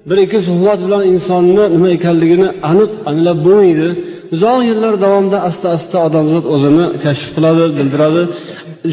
Bir 0.10 0.18
ikki 0.26 0.40
suhbat 0.48 0.80
bilan 0.86 1.02
insonni 1.14 1.64
nima 1.76 1.90
ekanligini 1.98 2.48
aniq 2.72 2.92
anglab 3.10 3.40
bo'lmaydi. 3.48 3.88
Uzoq 4.36 4.60
yillar 4.70 4.94
davomida 5.06 5.38
asta 5.50 5.68
asta 5.78 5.98
odamzod 6.08 6.46
o'zini 6.54 6.86
kashf 7.04 7.28
qiladi 7.36 7.66
bildiradi. 7.78 8.22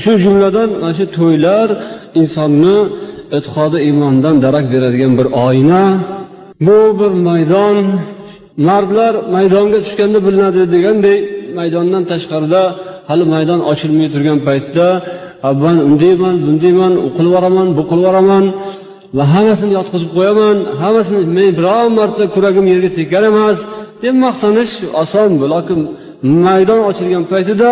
Shu 0.03 0.13
jumladan 0.25 0.69
mana 0.81 0.93
shu 0.99 1.05
to'ylar 1.19 1.69
insonni 2.21 2.77
e'tiqodi 3.37 3.79
iymondan 3.87 4.37
darak 4.45 4.65
beradigan 4.75 5.13
bir 5.19 5.27
oyna. 5.47 5.83
Bu 6.67 6.79
bir 7.01 7.13
maydon. 7.29 7.79
Mardlar 8.69 9.15
maydonga 9.35 9.79
tushganda 9.85 10.19
bilinadi 10.27 10.61
degandek 10.75 11.21
maydondan 11.59 12.05
tashqarida 12.13 12.63
hali 13.09 13.25
maydon 13.35 13.61
ochilmay 13.71 14.09
turgan 14.15 14.39
paytda 14.49 14.87
man 15.65 15.77
undayman 15.89 16.37
bundayman 16.47 16.93
u 17.07 17.09
qilib 17.17 17.31
yuboraman 17.31 17.69
bu 17.77 17.83
qilib 17.91 18.05
yuboraman 18.05 18.45
va 19.17 19.25
hammasini 19.35 19.73
yotqizib 19.79 20.11
qo'yaman. 20.17 20.57
Hammasini 20.83 21.21
men 21.37 21.49
biror 21.59 21.87
marta 21.99 22.25
kuragim 22.35 22.67
yerga 22.73 22.91
tekkan 22.99 23.25
emas. 23.31 23.59
Deb 24.03 24.15
maqtanish 24.25 24.75
oson 25.03 25.31
lokin 25.53 25.53
lekin 25.53 25.81
maydon 26.47 26.81
ochilgan 26.91 27.25
paytida 27.33 27.71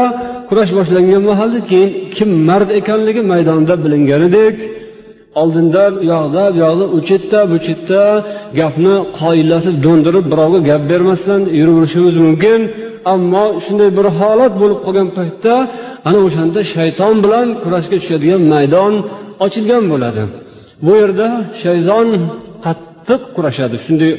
kurash 0.49 0.73
boshlangan 0.79 1.23
mahalda 1.31 1.61
keyin 1.71 1.91
kim 2.17 2.31
mard 2.49 2.69
ekanligi 2.81 3.23
maydonda 3.33 3.75
bilinganidek 3.85 4.55
oldindan 5.41 5.93
u 6.03 6.05
yoqda 6.13 6.43
bu 6.55 6.59
yoqda 6.65 6.85
u 6.97 6.99
chetda 7.09 7.41
bu 7.51 7.57
chetda 7.67 8.03
gapni 8.61 8.95
qoyillatib 9.21 9.77
do'ndirib 9.85 10.25
birovga 10.33 10.61
gap 10.71 10.83
bermasdan 10.91 11.41
yuraverishimiz 11.59 12.17
mumkin. 12.25 12.61
Ammo 13.15 13.45
shunday 13.65 13.91
bir 13.99 14.07
holat 14.19 14.53
bo'lib 14.61 14.79
qolgan 14.87 15.09
paytda 15.19 15.55
ana 16.09 16.19
o'shanda 16.27 16.61
shayton 16.75 17.15
bilan 17.25 17.47
kurashga 17.63 17.97
tushadigan 18.03 18.43
maydon 18.55 18.93
ochilgan 19.45 19.85
bo'ladi. 19.93 20.23
Bu 20.87 20.93
yerda 21.01 21.29
shayton 21.63 22.09
qattiq 22.67 23.21
kurashadi. 23.37 23.77
Shunday 23.85 24.13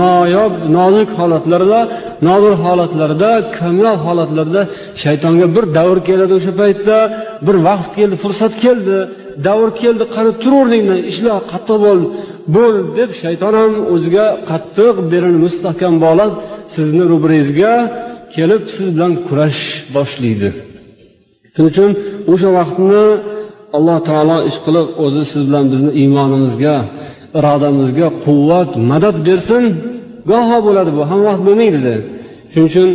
noyob 0.00 0.52
nozik 0.76 1.10
holatlarda 1.18 1.80
nodir 2.28 2.54
holatlarda 2.64 3.30
kamyob 3.58 3.98
holatlarda 4.06 4.62
shaytonga 5.02 5.46
bir 5.56 5.64
davr 5.78 5.98
keladi 6.08 6.32
o'sha 6.38 6.52
paytda 6.62 6.96
bir 7.46 7.56
vaqt 7.68 7.90
keldi 7.98 8.16
fursat 8.24 8.52
keldi 8.64 8.96
davr 9.48 9.68
keldi 9.82 10.04
qani 10.14 10.30
tur 10.42 10.52
o'rningdan 10.60 11.00
ishla 11.10 11.32
qattiq 11.52 11.78
bo'l 11.86 12.00
bo'l 12.56 12.74
deb 12.98 13.10
shayton 13.22 13.52
ham 13.60 13.72
o'ziga 13.94 14.26
qattiq 14.50 14.94
belini 15.12 15.38
mustahkam 15.46 15.94
bog'lab 16.04 16.32
sizni 16.74 17.04
ro'barangizga 17.12 17.74
kelib 18.34 18.62
siz 18.76 18.88
bilan 18.96 19.12
kurash 19.26 19.62
boshlaydi. 19.96 20.50
Shuning 21.54 21.68
uchun 21.72 21.90
o'sha 22.32 22.48
vaqtni 22.58 23.04
alloh 23.76 23.98
taolo 24.08 24.38
ishqilib 24.50 24.86
o'zi 25.04 25.22
siz 25.32 25.42
bilan 25.48 25.64
bizni 25.72 25.90
iymonimizga 26.02 26.76
irodamizga 27.38 28.08
quvvat 28.24 28.70
madad 28.90 29.16
bersin. 29.28 29.64
Goho 30.30 30.58
bo'ladi 30.66 30.90
bu 30.98 31.02
hamma 31.10 31.24
vaqt 31.30 31.42
bo'lmaydida 31.48 31.94
shuning 32.52 32.68
uchun 32.70 32.88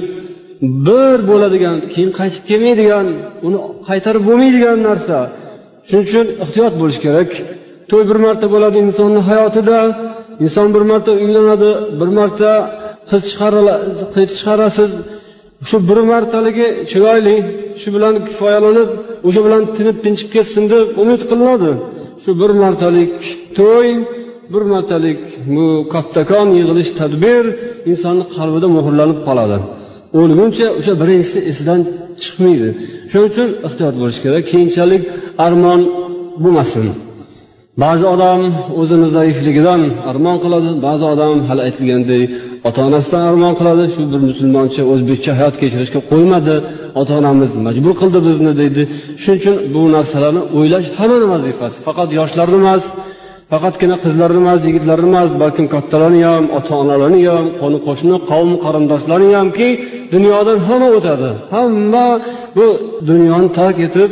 bir 0.87 1.17
bo'ladigan 1.29 1.75
keyin 1.93 2.11
qaytib 2.19 2.43
kelmaydigan 2.49 3.05
uni 3.47 3.57
qaytarib 3.89 4.23
bo'lmaydigan 4.29 4.77
narsa. 4.87 5.17
Shuning 5.87 6.05
uchun 6.09 6.25
ehtiyot 6.43 6.73
bo'lish 6.81 6.99
kerak. 7.05 7.29
To'y 7.89 8.03
bir 8.09 8.17
marta 8.25 8.45
bo'ladi 8.53 8.77
insonni 8.85 9.21
hayotida 9.29 9.79
inson 10.45 10.67
bir 10.75 10.83
marta 10.91 11.11
uylanadi 11.23 11.69
bir 11.99 12.09
marta 12.19 12.51
qiz 13.09 13.23
chiqarasiz. 14.37 14.91
Shu 15.69 15.77
bir 15.89 15.99
martaligi 16.11 16.67
chiroyli 16.91 17.35
shu 17.81 17.89
bilan 17.95 18.13
kifoyalanib 18.27 18.89
o'sha 19.27 19.41
bilan 19.45 19.61
tinib 19.77 19.97
tinchib 20.05 20.29
ketsin 20.35 20.63
deb 20.73 20.85
umid 21.01 21.21
qilinadi. 21.29 21.71
Shu 22.23 22.31
bir 22.41 22.51
martalik 22.63 23.13
to'y 23.59 23.89
bir 24.53 24.63
martalik 24.73 25.19
bu 25.55 25.65
kattakon 25.93 26.47
yig'ilish 26.57 26.91
tadbir 26.99 27.43
insonni 27.91 28.25
qalbida 28.37 28.67
muhrlanib 28.77 29.19
qoladi. 29.27 29.57
O'lguncha 30.19 30.67
o'sha 30.79 30.93
birinchisi 31.01 31.39
esidan 31.51 31.81
chiqmaydi. 32.21 32.69
Shuning 33.11 33.27
uchun 33.31 33.49
ehtiyot 33.67 33.95
bo'lish 34.01 34.19
kerak 34.25 34.43
keyinchalik 34.51 35.03
armon 35.45 35.81
bo'lmasin. 36.43 36.85
Ba'zi 37.83 38.05
odam 38.15 38.41
o'zini 38.81 39.07
zaifligidan 39.17 39.81
armon 40.09 40.37
qiladi 40.43 40.69
ba'zi 40.87 41.05
odam 41.13 41.35
hali 41.49 41.61
aytilgandek 41.67 42.23
ota 42.67 42.79
onasidan 42.87 43.23
armon 43.29 43.53
qiladi. 43.59 43.83
Shu 43.93 44.01
bir 44.11 44.21
musulmoncha 44.29 44.81
o'zbekcha 44.93 45.31
hayot 45.39 45.55
kechirishga 45.61 45.99
qo'ymadi. 46.11 46.55
Ota 47.01 47.13
onamiz 47.21 47.51
majbur 47.67 47.93
qildi 48.01 48.19
bizni 48.27 48.51
deydi. 48.61 48.81
Shuning 49.23 49.39
uchun 49.41 49.55
bu 49.73 49.81
narsalarni 49.95 50.41
o'ylash 50.57 50.87
hammani 50.99 51.27
vazifasi. 51.33 51.77
Faqat 51.87 52.09
yoshlarni 52.19 52.57
emas 52.63 52.83
faqatgina 53.51 53.95
qizlarni 54.05 54.39
emas 54.43 54.61
yigitlarni 54.67 55.07
emas 55.13 55.31
balkim 55.41 55.65
kattalarni 55.73 56.21
ham 56.31 56.45
ota 56.57 56.73
onalarni 56.83 57.19
ham 57.35 57.45
qo'ni 57.61 57.79
qo'shni 57.87 58.15
qavm 58.31 58.51
qarindoshlarni 58.65 59.31
hamki 59.41 59.69
dunyodan 60.13 60.59
hamma 60.67 60.89
o'tadi. 60.97 61.29
Hamma 61.55 62.07
bu 62.57 62.67
dunyoni 63.09 63.49
tark 63.59 63.77
etib 63.87 64.11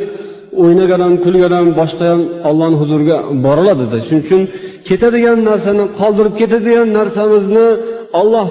o'ynagan 0.63 1.01
ham 1.05 1.13
kulgan 1.23 1.53
ham 1.59 1.67
boshqa 1.79 2.05
ham 2.11 2.21
ollohni 2.49 2.77
huzuriga 2.81 3.17
boriladida 3.45 3.97
shuning 4.05 4.23
uchun 4.25 4.41
ketadigan 4.87 5.39
narsani 5.49 5.83
qoldirib 5.99 6.33
ketadigan 6.41 6.87
narsamizni 6.97 7.67
alloh 8.19 8.47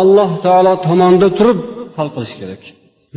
alloh 0.00 0.30
taolo 0.46 0.72
tomonda 0.86 1.28
turib 1.38 1.58
hal 1.96 2.08
qilish 2.14 2.34
kerak. 2.40 2.62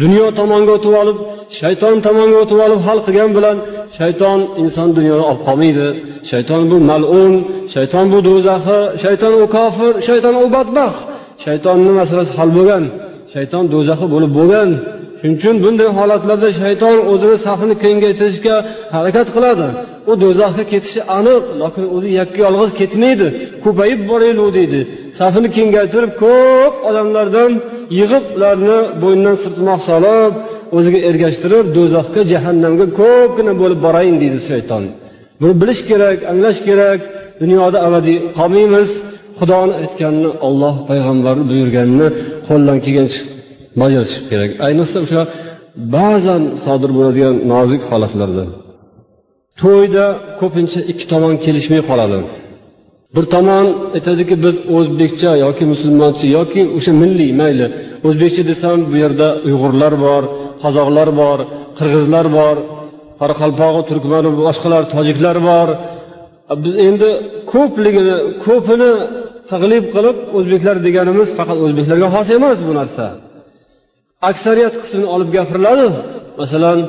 Dunyo 0.02 0.26
tomonga 0.40 0.72
o'tib 0.78 0.94
olib 1.02 1.18
shayton 1.60 1.96
tomonga 2.06 2.38
o'tib 2.44 2.60
olib 2.66 2.80
hal 2.88 3.00
qilgan 3.06 3.32
bilan 3.38 3.58
shayton 3.98 4.40
inson 4.64 4.90
dunyoni 4.98 5.24
olib 5.30 5.42
qolmaydi. 5.48 5.88
Shayton 6.32 6.62
bu 6.72 6.78
malun 6.90 7.34
shayton 7.74 8.06
bu 8.14 8.18
do'zaxi 8.28 8.80
shayton 9.04 9.34
u 9.42 9.44
kofir 9.56 9.94
shayton 10.08 10.36
u 10.44 10.46
badbaxt. 10.56 11.04
Shaytonni 11.46 11.92
masalasi 12.02 12.32
hal 12.40 12.50
bo'lgan? 12.58 12.84
Shayton 13.34 13.64
do'zaxi 13.74 14.06
bo'lib 14.14 14.32
bo'lgan. 14.40 14.70
Shuning 15.20 15.36
uchun 15.40 15.56
bunday 15.64 15.90
holatlarda 15.98 16.50
shayton 16.62 16.98
o'zini 17.12 17.38
safini 17.46 17.76
kengaytirishga 17.84 18.56
harakat 18.96 19.28
qiladi. 19.36 19.68
U 20.12 20.14
do'zaxga 20.24 20.64
ketishi 20.72 21.02
aniq 21.18 21.44
lekin 21.62 21.86
o'zi 21.96 22.10
yakka 22.20 22.40
yolg'iz 22.46 22.72
ketmaydi. 22.80 23.28
Ko'payib 23.64 24.00
boraylik 24.12 24.50
deydi. 24.58 24.80
Safini 25.20 25.50
kengaytirib 25.58 26.12
ko'p 26.24 26.74
odamlardan 26.90 27.52
yig'ib 28.00 28.26
ularni 28.36 28.80
bo'ynidan 29.04 29.36
sirtmoq 29.44 29.80
solib 29.90 30.34
o'ziga 30.78 31.00
ergashtirib 31.10 31.66
do'zaxga 31.78 32.22
jahannamga 32.34 32.86
ko'pgina 33.00 33.54
bo'lib 33.62 33.80
borayin 33.86 34.16
deydi 34.24 34.40
shayton. 34.50 34.84
Buni 35.42 35.54
bilish 35.62 35.82
kerak 35.90 36.18
anglash 36.32 36.60
kerak. 36.68 37.00
Dunyoda 37.42 37.78
abadiy 37.88 38.18
qolmaymiz. 38.38 38.90
Xudoni 39.40 39.74
aytganini 39.82 40.32
olloh 40.48 40.76
payg'ambari 40.90 41.42
buyurganini 41.50 42.08
qo'ldan 42.48 42.78
kelgancha 42.86 43.22
bajarish 43.82 44.18
kerak. 44.30 44.52
Ayniqsa 44.68 44.98
o'sha 45.06 45.22
ba'zan 45.96 46.42
sodir 46.66 46.92
bo'ladigan 46.98 47.36
nozik 47.52 47.82
holatlarda. 47.92 48.44
To'yda 49.62 50.06
ko'pincha 50.40 50.80
ikki 50.92 51.06
tomon 51.12 51.36
kelishmay 51.46 51.82
qoladi. 51.90 52.20
Bir 53.16 53.26
tomon 53.36 53.66
aytadiki 53.98 54.36
biz 54.46 54.56
o'zbekcha 54.78 55.32
yoki 55.46 55.64
musulmoncha 55.74 56.26
yoki 56.38 56.62
o'sha 56.78 56.92
milliy 57.02 57.32
mayli 57.42 57.66
o'zbekcha 58.08 58.44
desam 58.52 58.78
bu 58.90 58.96
yerda 59.04 59.28
uyg'urlar 59.48 59.94
bor 60.06 60.24
qozoqlar 60.64 61.10
bor 61.22 61.40
qirg'izlar 61.78 62.26
bor 62.38 62.56
qoraqalpog'i 63.20 63.82
turkmani 63.90 64.30
boshqalar 64.48 64.84
tojiklar 64.94 65.38
bor. 65.50 65.68
Biz 66.64 66.74
endi 66.88 67.10
ko'pligini 67.54 68.16
ko'pini 68.46 68.92
taglib 69.52 69.86
qilib 69.96 70.18
o'zbeklar 70.38 70.76
deganimiz 70.88 71.30
faqat 71.40 71.58
o'zbeklarga 71.66 72.08
xos 72.16 72.28
emas 72.38 72.60
bu 72.68 72.74
narsa. 72.80 73.06
Aksariyat 74.30 74.76
qismini 74.82 75.08
olib 75.16 75.30
gapiriladi 75.38 75.88
masalan 76.42 76.80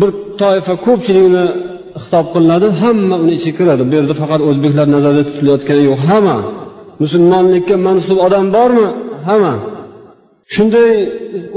bir 0.00 0.10
toifa 0.40 0.74
ko'pchilikni 0.86 1.44
xitob 2.02 2.26
qilinadi 2.34 2.66
hamma 2.82 3.16
uni 3.22 3.32
ichiga 3.38 3.56
kiradi. 3.58 3.82
Bu 3.90 3.94
yerda 3.98 4.14
faqat 4.22 4.40
o'zbeklar 4.48 4.86
nazarda 4.94 5.22
tutilayotgani 5.28 5.82
yo'q 5.90 6.00
hamma. 6.10 6.36
Musulmonlikka 7.02 7.74
mansub 7.86 8.18
odam 8.26 8.46
bormi? 8.56 8.86
Hamma. 9.28 9.54
Shunday 10.54 10.92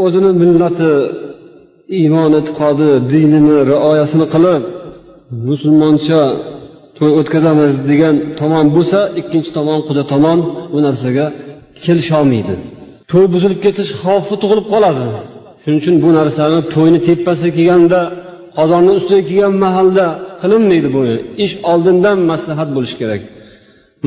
o'zini 0.04 0.32
millati 0.42 0.92
iymon 2.00 2.32
e'tiqodi 2.40 2.90
dinini 3.12 3.58
rioyasini 3.72 4.26
qilib 4.34 4.62
musulmoncha 5.50 6.22
to'y 6.98 7.12
o'tkazamiz 7.20 7.74
degan 7.90 8.16
tomon 8.40 8.66
bo'lsa 8.76 9.00
ikkinchi 9.22 9.52
tomon 9.58 9.80
quda 9.88 10.04
tomon 10.14 10.40
bu 10.74 10.80
narsaga 10.86 11.26
kelisholmaydi. 11.84 12.56
To'y 13.12 13.26
buzilib 13.34 13.60
ketish 13.66 13.92
xavfi 14.02 14.36
tug'ilib 14.42 14.66
qoladi. 14.74 15.06
Shuning 15.62 15.80
uchun 15.82 15.96
bu 16.04 16.10
narsani 16.20 16.60
to'yni 16.76 17.00
tepasiga 17.08 17.52
kelganda 17.58 18.02
qozonni 18.58 18.92
ustiga 19.00 19.22
kelgan 19.30 19.54
mahalda 19.66 20.06
qilinmaydi 20.42 20.90
bu 20.96 21.02
ish. 21.46 21.54
Oldindan 21.72 22.18
maslahat 22.32 22.70
bo'lishi 22.76 22.96
kerak. 23.02 23.22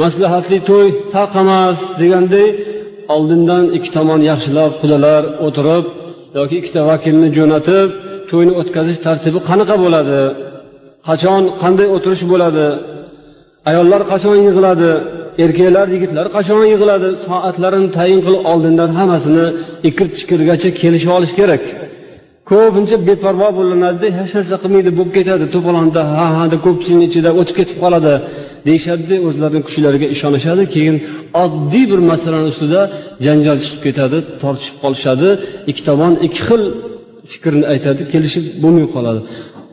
Maslahatli 0.02 0.58
to'y 0.70 0.88
tarqamas 1.14 1.78
deganday 2.00 2.48
oldindan 3.14 3.64
ikki 3.76 3.90
tomon 3.96 4.20
yaxshilab 4.30 4.72
qudalar 4.82 5.22
o'tirib 5.46 5.84
yoki 6.38 6.54
ikkita 6.60 6.80
vakilni 6.90 7.28
jo'natib 7.38 7.88
to'yni 8.30 8.52
o'tkazish 8.60 8.98
tartibi 9.06 9.38
qanaqa 9.48 9.76
bo'ladi? 9.84 10.20
Qachon 11.08 11.42
qanday 11.62 11.88
o'tirish 11.96 12.24
bo'ladi? 12.32 12.66
Ayollar 13.70 14.02
qachon 14.12 14.36
yig'iladi? 14.46 14.92
Erkaklar 15.44 15.86
yigitlar 15.94 16.26
qachon 16.36 16.62
yig'iladi? 16.72 17.08
Soatlarini 17.26 17.88
tayin 17.98 18.20
qilib 18.26 18.42
oldindan 18.52 18.90
hammasini 18.98 19.46
ikir 19.88 20.06
tikirgacha 20.16 20.68
kelishib 20.80 21.10
olish 21.16 21.34
kerak. 21.40 21.62
Ko'pincha 22.50 22.96
beparvo 23.08 23.48
bo'linadida 23.58 24.08
hech 24.18 24.32
narsa 24.36 24.56
qilmaydi 24.62 24.90
bo'lib 24.98 25.12
ketadi. 25.18 25.44
To'polonda 25.54 26.00
ha 26.16 26.26
ha 26.36 26.44
deb 26.52 26.60
ko'pchilikni 26.66 27.04
ichida 27.10 27.30
o'tib 27.40 27.54
ketib 27.60 27.78
qoladi 27.84 28.14
deyishadida 28.68 29.16
o'zlarini 29.28 29.62
kuchlariga 29.66 30.06
ishonishadi 30.14 30.62
keyin 30.74 30.96
oddiy 31.44 31.84
bir 31.92 32.00
masalani 32.12 32.46
ustida 32.52 32.80
janjal 33.26 33.58
chiqib 33.64 33.80
ketadi 33.86 34.18
tortishib 34.42 34.76
qolishadi. 34.84 35.28
Ikki 35.70 35.82
tomon 35.88 36.12
ikki 36.26 36.40
xil 36.48 36.62
fikrni 37.32 37.64
aytadi 37.72 38.02
kelishib 38.12 38.44
bo'lmay 38.62 38.86
qoladi. 38.94 39.20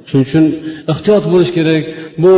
Shuning 0.07 0.25
uchun 0.27 0.45
ehtiyot 0.93 1.23
bo'lish 1.33 1.51
kerak. 1.57 1.83
Bu 2.23 2.33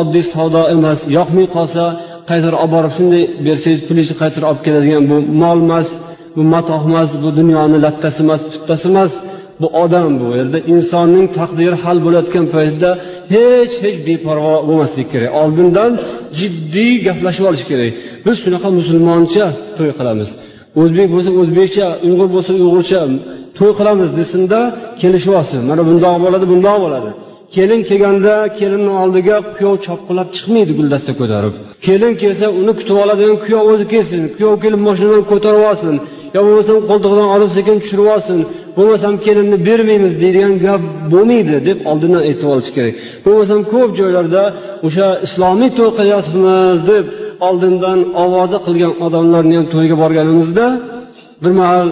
oddiy 0.00 0.24
savdo 0.34 0.62
emas 0.74 1.00
yoqmay 1.16 1.46
qolsa 1.56 1.84
qaytarib 2.30 2.58
olib 2.62 2.72
borib 2.76 2.92
shunday 2.98 3.22
bersangiz 3.46 3.80
pulingizni 3.88 4.16
qaytarib 4.22 4.46
olib 4.50 4.62
keladigan 4.66 5.02
bu 5.10 5.16
mol 5.42 5.58
emas 5.66 5.88
bu 6.36 6.42
matoh 6.54 6.82
emas 6.90 7.10
bu 7.22 7.28
dunyoni 7.38 7.78
lattasi 7.84 8.18
emas 8.26 8.40
puttasi 8.52 8.86
emas 8.92 9.12
bu 9.60 9.66
odam 9.82 10.10
bu 10.20 10.26
yerda 10.38 10.58
insonning 10.74 11.26
taqdiri 11.38 11.76
hal 11.84 11.98
bo'layotgan 12.04 12.46
paytda 12.54 12.90
hech 13.34 13.74
hech 13.84 13.98
beparvo 14.08 14.54
bo'lmaslik 14.68 15.08
kerak. 15.12 15.30
Oldindan 15.42 15.92
jiddiy 16.38 16.92
gaplashib 17.06 17.44
olish 17.50 17.64
kerak. 17.70 17.92
Biz 18.26 18.36
shunaqa 18.44 18.68
musulmoncha 18.78 19.46
to'y 19.78 19.92
qilamiz. 19.98 20.30
O'zbek 20.80 21.06
bo'lsa 21.14 21.30
o'zbekcha 21.40 21.86
uyg'ur 22.06 22.28
bo'lsa 22.34 22.50
uyg'urcha 22.60 23.00
to'y 23.58 23.72
qilamiz 23.78 24.10
desinda 24.20 24.60
kelishib 25.00 25.32
olsin. 25.40 25.60
Mana 25.70 25.82
bundoq 25.88 26.16
bo'ladi 26.24 26.46
bundoq 26.52 26.76
bo'ladi. 26.84 27.10
Kelin 27.54 27.80
kelganda 27.88 28.34
kelinni 28.58 28.92
oldiga 29.02 29.36
kuyov 29.56 29.76
chopqilab 29.86 30.28
chiqmaydi 30.36 30.72
guldasta 30.78 31.12
ko'tarib. 31.20 31.54
Kelin 31.86 32.12
kelsa 32.22 32.46
uni 32.60 32.72
kutib 32.78 32.96
oladigan 33.04 33.36
kuyov 33.44 33.64
o'zi 33.72 33.84
kelsin 33.92 34.22
kuyov 34.36 34.56
kelib 34.64 34.80
mashinadan 34.88 35.24
ko'tarib 35.32 35.62
olsin 35.70 35.94
yo 36.34 36.40
bo'lmasam 36.46 36.78
qo'ltig'idan 36.90 37.28
olib 37.34 37.50
sekin 37.56 37.76
tushirib 37.82 38.08
olsin 38.14 38.38
bo'lmasam 38.76 39.14
kelinni 39.26 39.56
bermaymiz 39.68 40.12
deydigan 40.22 40.54
gap 40.66 40.82
bo'lmaydi 41.12 41.56
deb 41.68 41.78
oldindan 41.90 42.22
aytib 42.28 42.48
olish 42.54 42.70
kerak. 42.76 42.94
Bo'lmasam 43.24 43.60
ko'p 43.72 43.90
joylarda 44.00 44.42
o'sha 44.86 45.06
islomiy 45.26 45.70
to'y 45.78 45.90
qilyapmiz 45.98 46.78
deb 46.92 47.04
oldindan 47.48 47.98
ovoza 48.24 48.58
qilgan 48.66 48.92
odamlarni 49.06 49.54
ham 49.58 49.66
to'yga 49.74 49.96
borganimizda 50.02 50.66
bir 51.42 51.52
mahal 51.60 51.88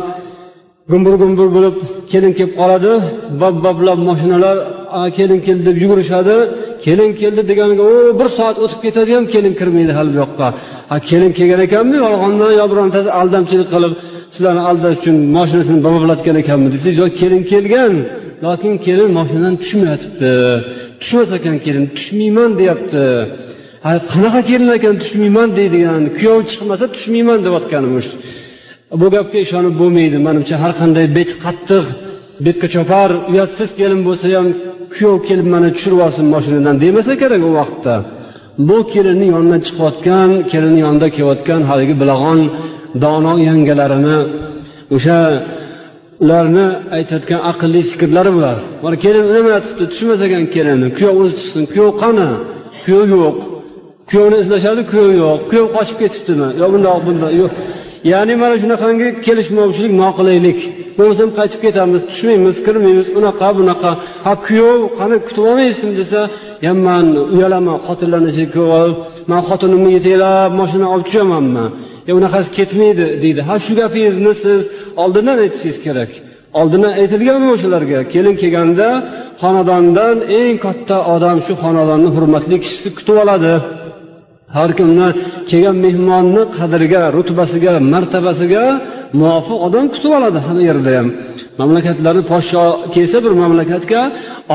gumbur 0.90 1.14
gumbur 1.22 1.48
bo'lib 1.56 1.76
kelin 2.10 2.32
kelib 2.38 2.52
qoladi 2.60 2.92
bab 3.40 3.54
bablab 3.66 3.98
mashinalar 4.10 4.56
kelin 5.18 5.40
keldi 5.46 5.62
deb 5.68 5.76
yugurishadi. 5.84 6.36
Kelin 6.84 7.10
keldi 7.20 7.42
deganiga 7.50 7.84
u 7.94 7.96
bir 8.20 8.28
soat 8.38 8.56
o'tib 8.64 8.80
ketadi 8.84 9.10
ham 9.16 9.24
kelin 9.34 9.54
kirmaydi 9.60 9.92
hali 9.98 10.10
bu 10.14 10.18
yoqqa. 10.24 10.46
Ha 10.90 10.96
kelin 11.10 11.32
kelgan 11.38 11.60
ekanmi? 11.66 11.96
Yolg'ondan 12.04 12.52
yo 12.60 12.64
birontasi 12.72 13.08
aldamchilik 13.20 13.68
qilib 13.74 13.92
sizlarni 14.34 14.62
aldash 14.70 14.96
uchun 15.00 15.16
moshinasini 15.36 15.78
babablatgan 15.86 16.36
ekanmi? 16.42 16.68
desangiz 16.74 16.96
yo 17.02 17.06
kelin 17.20 17.42
kelgan. 17.52 17.92
Lokin 18.44 18.72
kelin 18.86 19.10
moshinadan 19.18 19.54
tushmayotibdi. 19.62 20.32
Tushmas 21.00 21.30
ekan 21.38 21.56
kelin 21.66 21.84
tushmayman 21.96 22.50
deyapti. 22.60 23.04
Qanaqa 24.12 24.40
kelin 24.50 24.70
ekan 24.78 24.94
tushmayman 25.02 25.48
deydigan 25.58 26.02
kuyov 26.18 26.40
chiqmasa 26.50 26.84
tushmayman 26.94 27.38
deyotganmish. 27.46 28.10
Bu 29.00 29.06
gapga 29.14 29.38
ishonib 29.46 29.74
bo'lmaydi. 29.82 30.16
Manimcha 30.26 30.56
har 30.62 30.72
qanday 30.80 31.06
beti 31.18 31.34
qattiq 31.44 31.84
betga 32.44 32.68
chopar 32.74 33.10
uyatsiz 33.32 33.70
kelin 33.78 34.00
bo'lsa 34.06 34.26
ham 34.36 34.48
kuyov 34.96 35.16
kelib 35.28 35.48
mani 35.54 35.68
tushirib 35.76 36.00
olsin 36.06 36.24
moshinadan 36.34 36.76
demasa 36.84 37.12
kerak 37.22 37.42
u 37.48 37.50
vaqtda. 37.60 37.94
Bu 38.68 38.78
kelinni 38.92 39.26
yonidan 39.34 39.60
chiqayotgan 39.66 40.30
kelinni 40.52 40.80
yonida 40.86 41.08
kelayotgan 41.16 41.60
haligi 41.70 41.94
bilag'on 42.02 42.40
dono 43.04 43.32
yangalarini 43.48 44.16
o'sha 44.96 45.18
ularni 46.22 46.66
aytayotgan 46.96 47.40
aqlli 47.50 47.80
fikrlari 47.92 48.30
bular. 48.36 48.56
Mana 48.84 48.96
kelin 49.04 49.24
unamayotibdi 49.32 49.84
tushmas 49.92 50.20
ekan 50.26 50.44
kelinni 50.54 50.88
kuyov 50.96 51.14
o'zi 51.22 51.34
chiqsin 51.40 51.64
kuyov 51.72 51.90
qani? 52.02 52.28
Kuyov 52.84 53.04
yo'q. 53.16 53.36
Kuyovni 54.10 54.36
izlashadi 54.44 54.82
kuyov 54.90 55.12
yo'q. 55.22 55.38
Kuyov 55.50 55.68
qochib 55.76 55.96
ketibdimi? 56.02 56.48
Yo 56.60 56.66
bundoq 56.72 56.98
bundoq 57.06 57.32
yo'q. 57.40 57.52
Ya'ni 58.12 58.34
mana 58.42 58.54
shunaqangi 58.62 59.08
kelishmovchilik 59.26 59.92
noqulaylik. 60.02 60.60
Bo'lmasam 60.98 61.28
qaytib 61.38 61.60
ketamiz 61.66 62.02
tushmaymiz 62.10 62.56
kirmaymiz 62.66 63.08
unaqa 63.18 63.48
bunaqa. 63.58 63.90
Ha 64.24 64.32
kuyov 64.46 64.78
qani 64.98 65.16
kutib 65.26 65.44
olmaysizmi 65.50 65.94
desa 66.00 66.20
yam 66.66 66.78
man 66.88 67.06
uyalaman 67.34 67.78
xotinlarni 67.86 68.30
ichiga 68.34 68.62
olib 68.78 68.96
man 69.30 69.40
xotinimni 69.48 69.90
yetaklab 69.96 70.50
moshina 70.60 70.86
olib 70.94 71.06
tushamanmi? 71.08 71.66
E 72.08 72.10
unaqasi 72.18 72.48
ketmaydi 72.58 73.06
deydi. 73.22 73.40
Ha 73.48 73.54
shu 73.64 73.72
gapingizni 73.80 74.32
siz 74.44 74.60
oldindan 75.02 75.38
aytishingiz 75.44 75.78
kerak. 75.86 76.10
Oldindan 76.60 76.92
aytilganmi 77.00 77.48
o'shalarga 77.54 77.98
kelin 78.12 78.34
kelganda 78.42 78.88
xonadondan 79.42 80.16
eng 80.38 80.54
katta 80.66 80.96
odam 81.14 81.38
shu 81.46 81.52
xonadonni 81.62 82.10
hurmatli 82.16 82.56
kishisi 82.62 82.88
kutib 82.98 83.16
oladi. 83.24 83.54
Har 84.56 84.70
kimni 84.78 85.08
kelgan 85.50 85.76
mehmonni 85.86 86.42
qadriga 86.58 87.02
rutbasiga 87.16 87.72
martabasiga 87.92 88.64
muvofiq 89.20 89.58
odam 89.66 89.86
kutib 89.94 90.12
oladi 90.18 90.38
hamma 90.46 90.62
yerda 90.68 90.90
ham. 90.98 91.08
Mamlakatlarni 91.60 92.24
podsho 92.32 92.64
kelsa 92.94 93.18
bir 93.24 93.32
mamlakatga 93.42 94.00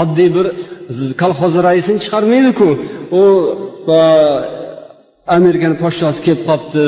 oddiy 0.02 0.30
bir 0.38 0.46
kolxoz 1.22 1.54
raisini 1.68 2.00
chiqarmaydiku 2.04 2.70
u 3.20 3.24
amerikani 5.38 5.76
podshosi 5.84 6.20
kelib 6.26 6.44
qolibdi 6.50 6.84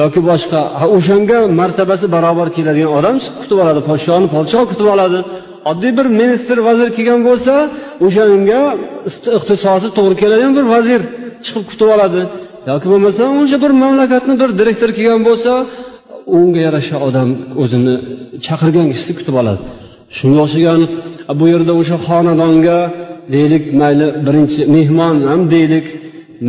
yoki 0.00 0.20
boshqa. 0.30 0.60
O'shanga 0.96 1.38
martabasi 1.60 2.06
barobar 2.14 2.48
keladigan 2.56 2.92
odam 2.98 3.16
kutib 3.40 3.58
oladi 3.62 3.80
podshoni 3.90 4.26
podsho 4.36 4.60
kutib 4.70 4.88
oladi. 4.94 5.18
Oddiy 5.70 5.92
bir 5.98 6.06
ministr 6.20 6.56
vazir 6.68 6.88
kelgan 6.96 7.20
bo'lsa 7.28 7.54
o'shanga 8.06 8.60
ixtisosi 9.38 9.88
to'g'ri 9.96 10.16
keladigan 10.22 10.52
bir 10.58 10.64
vazir 10.74 11.00
chiqib 11.44 11.64
kutib 11.70 11.88
oladi. 11.96 12.20
Yoki 12.70 12.86
bo'lmasa 12.92 13.22
o'sha 13.40 13.56
bir 13.64 13.72
mamlakatni 13.82 14.34
bir 14.42 14.50
direktor 14.60 14.90
kelgan 14.98 15.22
bo'lsa 15.28 15.52
unga 16.34 16.60
yarasha 16.66 16.96
odam 17.08 17.28
o'zini 17.62 17.94
chaqirgan 18.46 18.86
kishisi 18.92 19.12
kutib 19.18 19.34
oladi. 19.40 19.60
Shunga 20.18 20.40
o'xshagan 20.46 20.80
bu 21.40 21.44
yerda 21.52 21.72
o'sha 21.80 21.96
xonadonga 22.06 22.78
deylik 23.34 23.64
mayli 23.80 24.06
birinchi 24.26 24.60
mehmon 24.76 25.16
ham 25.30 25.40
deylik. 25.54 25.86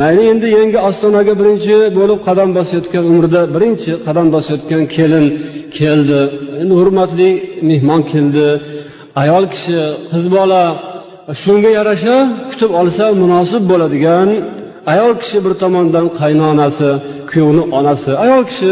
Mayli 0.02 0.24
endi 0.32 0.48
yangi 0.58 0.80
ostonaga 0.90 1.34
birinchi 1.42 1.76
bo'lib 1.98 2.20
qadam 2.28 2.50
bosayotgan 2.58 3.04
umrida 3.12 3.42
birinchi 3.56 3.92
qadam 4.06 4.28
bosayotgan 4.36 4.84
kelin 4.96 5.26
keldi. 5.78 6.22
Endi 6.62 6.74
hurmatli 6.80 7.30
mehmon 7.70 8.02
keldi. 8.12 8.48
Ayol 9.22 9.46
kishi 9.54 9.78
qiz 10.12 10.26
bola 10.36 10.64
shunga 11.44 11.70
yarasha 11.78 12.16
kutib 12.50 12.72
olsa 12.82 13.06
munosib 13.22 13.64
bo'ladigan 13.72 14.30
ayol 14.94 15.14
kishi 15.22 15.38
bir 15.46 15.54
tomondan 15.62 16.06
qaynonasi 16.20 16.90
kuyovni 17.30 17.64
onasi. 17.80 18.12
Ayol 18.24 18.44
kishi 18.50 18.72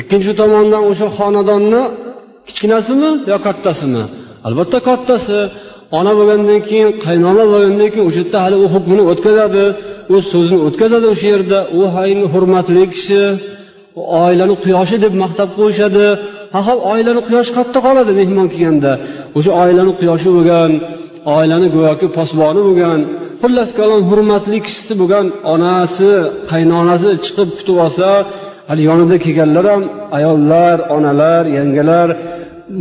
ikkinchi 0.00 0.32
tomondan 0.40 0.82
o'sha 0.90 1.06
xonadonni 1.18 1.82
kichkinasimi 2.48 3.10
yo 3.32 3.38
kattasimi? 3.46 4.02
Albatta 4.46 4.78
kattasi. 4.88 5.38
Ona 5.98 6.12
bo'lgandan 6.18 6.60
keyin 6.68 6.90
qaynona 7.04 7.44
bo'lgandan 7.52 7.88
keyin 7.92 8.06
o'sha 8.08 8.20
yerda 8.22 8.38
hali 8.44 8.56
u 8.64 8.66
hukmini 8.74 9.02
o'tkazadi. 9.12 9.64
O'z 10.14 10.24
so'zini 10.32 10.58
o'tkazadi 10.66 11.06
o'sha 11.14 11.26
yerda. 11.34 11.58
U 11.78 11.80
hurmatli 12.32 12.82
kishi 12.94 13.22
oilani 14.24 14.54
quyoshi 14.64 14.96
deb 15.04 15.14
maqtab 15.22 15.50
qo'yishadi. 15.58 16.06
Hop 16.66 16.78
oilani 16.92 17.20
quyoshi 17.28 17.50
qayerda 17.56 17.78
qoladi 17.86 18.12
mehmon 18.20 18.46
kelganda. 18.52 18.92
O'sha 19.38 19.52
oilani 19.62 19.92
quyoshi 20.00 20.28
bo'lgan 20.36 20.70
oilani 21.36 21.68
go'yoki 21.74 22.06
posboni 22.16 22.60
bo'lgan 22.68 23.00
xullas 23.42 23.70
kalom 23.78 24.02
hurmatli 24.10 24.58
kishisi 24.66 24.94
bo'lgan 25.00 25.26
onasi 25.54 26.10
qaynonasi 26.52 27.10
chiqib 27.24 27.48
kutib 27.58 27.76
olsa 27.84 28.08
hali 28.68 28.82
yonida 28.90 29.16
kelganlar 29.24 29.64
ham 29.72 29.82
ayollar 30.18 30.76
onalar 30.96 31.42
yangalar 31.58 32.08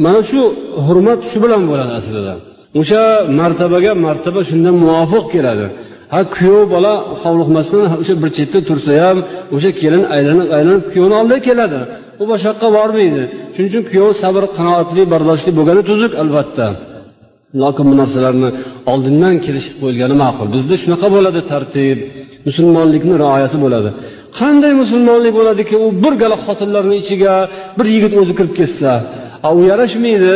mana 0.06 0.22
shu 0.30 0.42
hurmat 0.86 1.20
shu 1.32 1.38
bilan 1.44 1.62
bo'ladi 1.70 1.94
aslida. 2.00 2.34
O'sha 2.80 3.04
martabaga 3.40 3.92
martaba 4.06 4.42
shundan 4.50 4.76
muvofiq 4.84 5.26
keladi. 5.36 5.66
Ha 6.14 6.20
kuyov 6.36 6.64
bola 6.74 6.94
hovliqmasdan 7.22 7.82
o'sha 8.02 8.14
bir 8.24 8.30
chetda 8.38 8.60
tursa 8.70 8.92
ham 9.04 9.18
o'sha 9.56 9.70
kelin 9.82 10.04
aylanib 10.16 10.48
aylanib 10.58 10.84
kuyovni 10.92 11.16
oldiga 11.22 11.42
keladi. 11.50 11.80
U 12.22 12.24
boshqa 12.32 12.48
yoqqa 12.52 12.68
bormaydi. 12.78 13.22
Shuning 13.54 13.70
uchun 13.72 13.84
kuyov 13.92 14.12
sabr 14.24 14.44
qanoatli 14.58 15.02
bardoshli 15.14 15.52
bo'lgani 15.58 15.82
tuzuk 15.90 16.12
albatta. 16.24 16.66
Lokin 17.62 17.86
bu 17.92 17.96
narsalarni 18.02 18.50
oldindan 18.92 19.36
kelishib 19.46 19.76
qo'yilgani 19.82 20.16
ma'qul. 20.24 20.48
Bizda 20.56 20.76
shunaqa 20.84 21.08
bo'ladi 21.16 21.40
tartib. 21.52 21.98
Musulmonlikni 22.48 23.16
rioyasi 23.24 23.58
bo'ladi. 23.66 23.90
Qanday 24.40 24.74
musulmonlik 24.82 25.34
bo'ladiki 25.40 25.76
u 25.86 25.88
bir 26.04 26.14
gala 26.22 26.38
xotinlarni 26.46 26.96
ichiga 27.02 27.34
bir 27.78 27.88
yigit 27.96 28.14
o'zi 28.22 28.34
kirib 28.38 28.54
ketsa. 28.60 28.92
A 29.48 29.50
u 29.58 29.60
yarashmaydi 29.72 30.34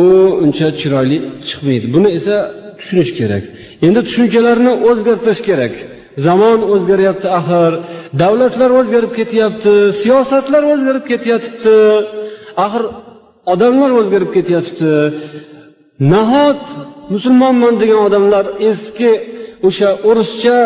u 0.00 0.02
uncha 0.44 0.68
chiroyli 0.80 1.18
chiqmaydi. 1.48 1.86
Buni 1.94 2.08
esa 2.18 2.36
tushunish 2.78 3.12
kerak. 3.20 3.44
Endi 3.86 4.00
tushunchalarni 4.06 4.72
o'zgartirish 4.88 5.42
kerak. 5.48 5.74
Zamon 6.26 6.60
o'zgaryapti 6.74 7.28
axir 7.38 7.72
davlatlar 8.22 8.70
o'zgarib 8.80 9.12
ketyapti 9.18 9.74
siyosatlar 10.02 10.62
o'zgarib 10.72 11.04
ketyapti. 11.12 11.76
Axir 12.64 12.84
odamlar 13.52 13.90
o'zgarib 14.00 14.30
ketyapti. 14.36 14.92
Nahot 16.12 16.62
musulmonman 17.14 17.74
degan 17.82 18.00
odamlar 18.08 18.44
eski 18.70 19.10
o'sha 19.68 19.90
o'rischa 20.08 20.58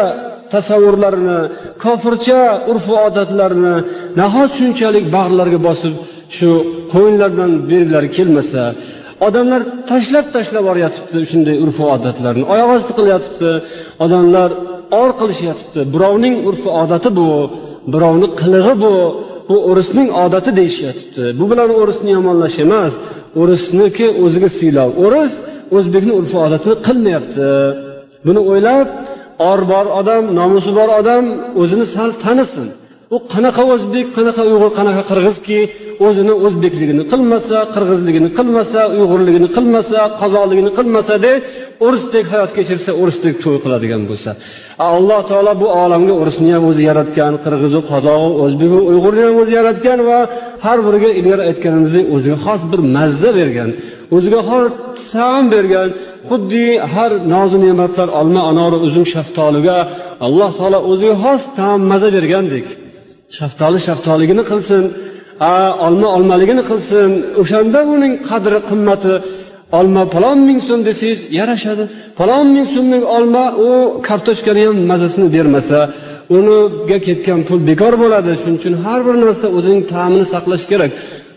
tasavvurlarini 0.54 1.38
kofircha 1.84 2.40
urf 2.70 2.86
odatlarini 3.06 3.74
nahot 4.20 4.50
shunchalik 4.58 5.04
bag'rlariga 5.16 5.60
bosib 5.68 5.94
shu 6.36 6.50
qo'yinlardan 6.92 7.50
berilari 7.70 8.08
kelmasa 8.16 8.62
odamlar 9.26 9.60
tashlab 9.90 10.26
tashlab 10.36 10.64
yotibdi 10.84 11.18
shunday 11.30 11.56
urf 11.64 11.78
odatlarni. 11.94 12.44
Oyoq 12.54 12.70
osti 12.76 12.92
qilyotibdi 12.98 13.50
odamlar 14.04 14.50
or 15.00 15.10
qilishyotibdi 15.20 15.80
birovning 15.94 16.34
urf 16.48 16.62
odati 16.82 17.08
bu 17.18 17.28
birovni 17.94 18.28
qilig'i 18.40 18.74
bu 18.84 18.92
bu 19.48 19.56
o'risning 19.70 20.08
odati 20.24 20.50
deyishyotibdi. 20.60 21.24
Bu 21.38 21.44
bilan 21.50 21.70
o'risni 21.80 22.10
yomonlash 22.18 22.56
emas 22.66 22.92
o'risniki 23.40 24.06
o'ziga 24.24 24.48
siylov 24.58 24.90
o'ris 25.04 25.32
o'zbekni 25.76 26.12
urf 26.20 26.32
odatini 26.44 26.76
qilmayapti. 26.86 27.48
Buni 28.26 28.40
o'ylab 28.50 28.88
or 29.38 29.60
bor 29.72 29.86
odam 30.00 30.22
nomusi 30.38 30.70
bor 30.78 30.88
odam 31.00 31.24
o'zini 31.62 31.86
sal 31.94 32.10
tanisin. 32.24 32.68
U 33.14 33.16
qanaqa 33.32 33.62
o'zbek 33.72 34.06
qanaqa 34.16 34.42
uyg'ur 34.50 34.70
qanaqa 34.78 35.02
qirg'izki 35.10 35.60
o'zini 36.06 36.34
o'zbekligini 36.44 37.04
qilmasa 37.12 37.56
qirg'izligini 37.74 38.28
qilmasa 38.38 38.80
uyg'urligini 38.94 39.48
qilmasa 39.56 39.98
qozoqligini 40.20 40.70
qilmasa 40.78 41.14
de 41.24 41.32
o'risdek 41.86 42.24
hayot 42.32 42.50
kechirsa 42.56 42.90
o'risdek 43.00 43.34
to'y 43.44 43.58
qiladigan 43.64 44.02
bo'lsa. 44.10 44.30
Alloh 44.94 45.20
taolo 45.30 45.52
bu 45.62 45.66
olamga 45.82 46.14
o'risni 46.20 46.50
ham 46.56 46.64
o'zi 46.70 46.82
yaratgan 46.90 47.34
qirg'izu 47.44 47.80
qozog'i 47.90 48.30
o'zbeku 48.44 48.78
uyg'urni 48.90 49.22
ham 49.28 49.36
o'zi 49.42 49.52
yaratgan 49.58 49.98
va 50.08 50.18
har 50.64 50.78
biriga 50.86 51.10
ilgari 51.20 51.42
aytganimizdek 51.50 52.04
o'ziga 52.14 52.36
xos 52.44 52.60
bir 52.70 52.80
mazza 52.96 53.30
bergan 53.38 53.70
o'ziga 54.16 54.40
xos 54.48 54.70
taom 55.12 55.44
bergan 55.54 55.88
xuddi 56.30 56.66
har 56.92 57.10
nozi 57.34 57.58
ne'matlar 57.64 58.08
olma 58.20 58.42
anori 58.50 58.78
uzum 58.86 59.04
shaftoliga 59.14 59.78
alloh 60.26 60.50
taolo 60.58 60.78
o'ziga 60.90 61.14
xos 61.24 61.42
taom 61.58 61.80
maza 61.90 62.08
bergandek. 62.16 62.66
Shaftoli 63.38 63.78
shaftoligini 63.86 64.42
qilsin 64.50 64.84
olma 65.86 66.08
olmaligini 66.16 66.62
qilsin. 66.70 67.10
O'shanda 67.40 67.80
uning 67.94 68.12
qadri 68.28 68.58
qimmati 68.70 69.14
olma 69.78 70.02
palon 70.14 70.38
ming 70.48 70.60
so'm 70.68 70.80
desangiz 70.88 71.20
yarashadi. 71.38 71.84
Palon 72.18 72.46
ming 72.54 72.66
so'mlik 72.74 73.04
olma 73.16 73.44
u 73.66 73.68
kartoshkani 74.08 74.62
ham 74.68 74.76
mazasini 74.90 75.28
bermasa 75.36 75.78
uniga 76.36 76.98
ketgan 77.06 77.40
pul 77.48 77.58
bekor 77.70 77.94
bo'ladi. 78.02 78.30
Shuning 78.40 78.58
uchun 78.60 78.74
har 78.84 79.00
bir 79.06 79.16
narsa 79.24 79.46
o'zining 79.56 79.82
ta'mini 79.94 80.26
saqlash 80.34 80.64
kerak. 80.70 80.90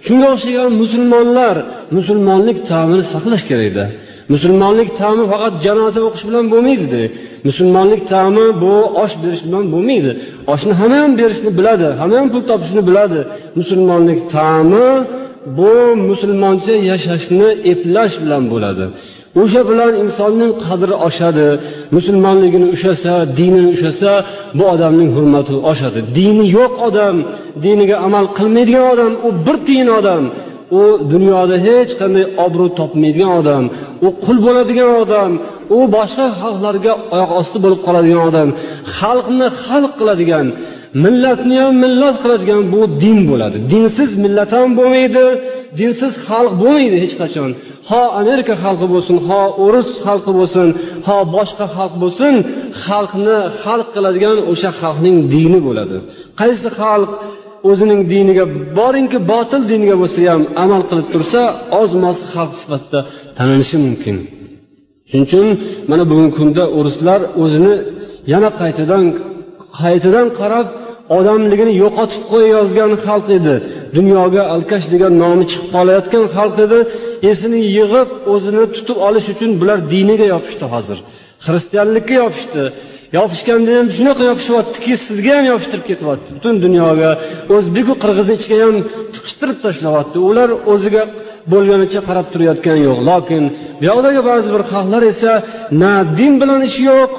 Shunga 0.05 0.27
o'xshagan 0.33 0.69
musulmonlar 0.81 1.55
musulmonlik 1.97 2.57
ta'mini 2.71 3.03
saqlash 3.13 3.43
kerakda 3.51 3.85
musulmonlik 4.33 4.89
ta'mi 5.01 5.23
faqat 5.31 5.53
janoza 5.65 5.99
o'qish 6.07 6.23
bilan 6.29 6.45
bo'lmaydida. 6.53 7.01
Musulmonlik 7.47 8.01
ta'mi 8.13 8.45
bu 8.63 8.73
osh 9.03 9.15
berish 9.21 9.43
bilan 9.47 9.65
bo'lmaydi. 9.73 10.11
Oshni 10.53 10.73
hamma 10.79 10.97
ham 11.03 11.11
berishni 11.19 11.51
biladi 11.59 11.87
hamma 11.99 12.15
ham 12.21 12.27
pul 12.33 12.43
topishni 12.49 12.81
biladi. 12.89 13.19
Musulmonlik 13.59 14.19
ta'mi 14.35 14.87
bu 15.57 15.73
musulmoncha 16.09 16.75
yashashni 16.91 17.47
eplash 17.71 18.15
bilan 18.23 18.43
bo'ladi. 18.53 18.85
O'sha 19.41 19.61
bilan 19.69 19.93
insonning 20.03 20.51
qadri 20.65 20.95
oshadi. 21.07 21.47
Musulmonligini 21.95 22.67
ushlasa 22.75 23.13
dinini 23.39 23.69
ushlasa 23.75 24.11
bu 24.57 24.63
odamning 24.73 25.09
hurmati 25.15 25.55
oshadi. 25.71 25.99
Dini 26.17 26.45
yo'q 26.57 26.73
odam 26.87 27.15
diniga 27.63 27.97
amal 28.07 28.25
qilmaydigan 28.37 28.85
odam 28.93 29.13
u 29.27 29.29
bir 29.45 29.57
tiyin 29.67 29.89
odam. 29.99 30.23
U 30.81 30.83
dunyoda 31.13 31.55
hech 31.67 31.91
qanday 31.99 32.25
obro' 32.45 32.69
topmaydigan 32.79 33.31
odam 33.39 33.63
u 34.05 34.07
qul 34.23 34.37
bo'ladigan 34.45 34.91
odam 35.03 35.31
u 35.77 35.79
boshqa 35.95 36.25
xalqlarga 36.41 36.93
oyoq 37.15 37.31
osti 37.39 37.57
bo'lib 37.63 37.79
qoladigan 37.87 38.21
odam 38.29 38.49
xalqni 38.97 39.47
xalq 39.65 39.91
qiladigan 39.99 40.47
millatni 41.03 41.55
ham 41.63 41.73
millat 41.83 42.15
qiladigan 42.23 42.61
bu 42.73 42.81
din 43.03 43.19
bo'ladi. 43.29 43.57
Dinsiz 43.73 44.11
millat 44.23 44.51
ham 44.57 44.69
bo'lmaydi 44.79 45.25
dinsiz 45.79 46.13
xalq 46.27 46.53
bo'lmaydi 46.61 46.97
hech 47.03 47.15
qachon. 47.21 47.49
Ho 47.89 48.01
amerika 48.21 48.53
xalqi 48.63 48.87
bo'lsin 48.93 49.17
ho 49.27 49.41
o'ris 49.65 49.89
xalqi 50.05 50.31
bo'lsin 50.39 50.67
ho 51.07 51.17
boshqa 51.35 51.65
xalq 51.75 51.95
bo'lsin 52.03 52.33
xalqni 52.85 53.37
xalq 53.63 53.87
qiladigan 53.95 54.37
o'sha 54.51 54.69
xalqning 54.81 55.17
dini 55.33 55.59
bo'ladi. 55.67 55.97
Qaysi 56.41 56.67
xalq 56.79 57.11
o'zining 57.69 58.01
diniga 58.13 58.45
boringki 58.79 59.19
botil 59.31 59.61
diniga 59.71 59.95
bo'lsa 60.01 60.19
ham 60.33 60.43
amal 60.63 60.81
qilib 60.89 61.07
tursa 61.13 61.41
oz 61.81 61.91
moz 62.03 62.17
xalq 62.33 62.53
sifatida 62.61 62.99
tanilishi 63.37 63.77
mumkin. 63.85 64.17
Shuning 65.09 65.25
uchun 65.29 65.47
mana 65.91 66.03
bugungi 66.11 66.33
kunda 66.39 66.63
o'rislar 66.77 67.19
o'zini 67.43 67.73
yana 68.33 68.49
qaytadan 68.59 69.03
qaytadan 69.79 70.27
qarab 70.39 70.67
odamligini 71.17 71.73
yo'qotib 71.83 72.23
qo'yayozgan 72.31 72.91
xalq 73.05 73.27
edi. 73.39 73.55
Dunyoga 73.97 74.43
alkash 74.55 74.85
degan 74.93 75.13
nomi 75.23 75.45
chiqib 75.51 75.69
qolayotgan 75.75 76.25
xalq 76.35 76.57
edi. 76.65 76.79
Esini 77.31 77.59
yig'ib 77.77 78.09
o'zini 78.33 78.63
tutib 78.75 78.97
olish 79.07 79.27
uchun 79.33 79.51
bular 79.61 79.79
diniga 79.93 80.25
yopishdi 80.33 80.65
hozir. 80.73 80.97
Xristianlikka 81.45 82.15
yopishdi. 82.23 82.63
Yopishganda 83.17 83.71
ham 83.77 83.87
shunaqa 83.97 84.23
yopishyaptiki 84.31 84.93
sizga 85.05 85.31
ham 85.37 85.45
yopishtirib 85.51 85.85
ketyapti. 85.91 86.29
Butun 86.37 86.55
dunyoga 86.65 87.11
o'zbeku 87.55 87.93
qirg'izni 88.03 88.33
ichiga 88.39 88.57
ham 88.65 88.75
tiqishtirib 89.15 89.57
tashlayapti 89.65 90.17
ular 90.29 90.49
o'ziga 90.73 91.03
bo'lganicha 91.51 91.99
qarab 92.07 92.27
turayotgani 92.33 92.81
yo'q. 92.87 92.99
Lokin 93.09 93.43
bu 93.79 93.83
yoqdagi 93.89 94.21
ba'zi 94.29 94.47
bir 94.55 94.63
xalqlar 94.71 95.03
esa 95.13 95.31
na 95.81 95.93
din 96.17 96.33
bilan 96.41 96.61
ishi 96.69 96.81
yo'q 96.91 97.11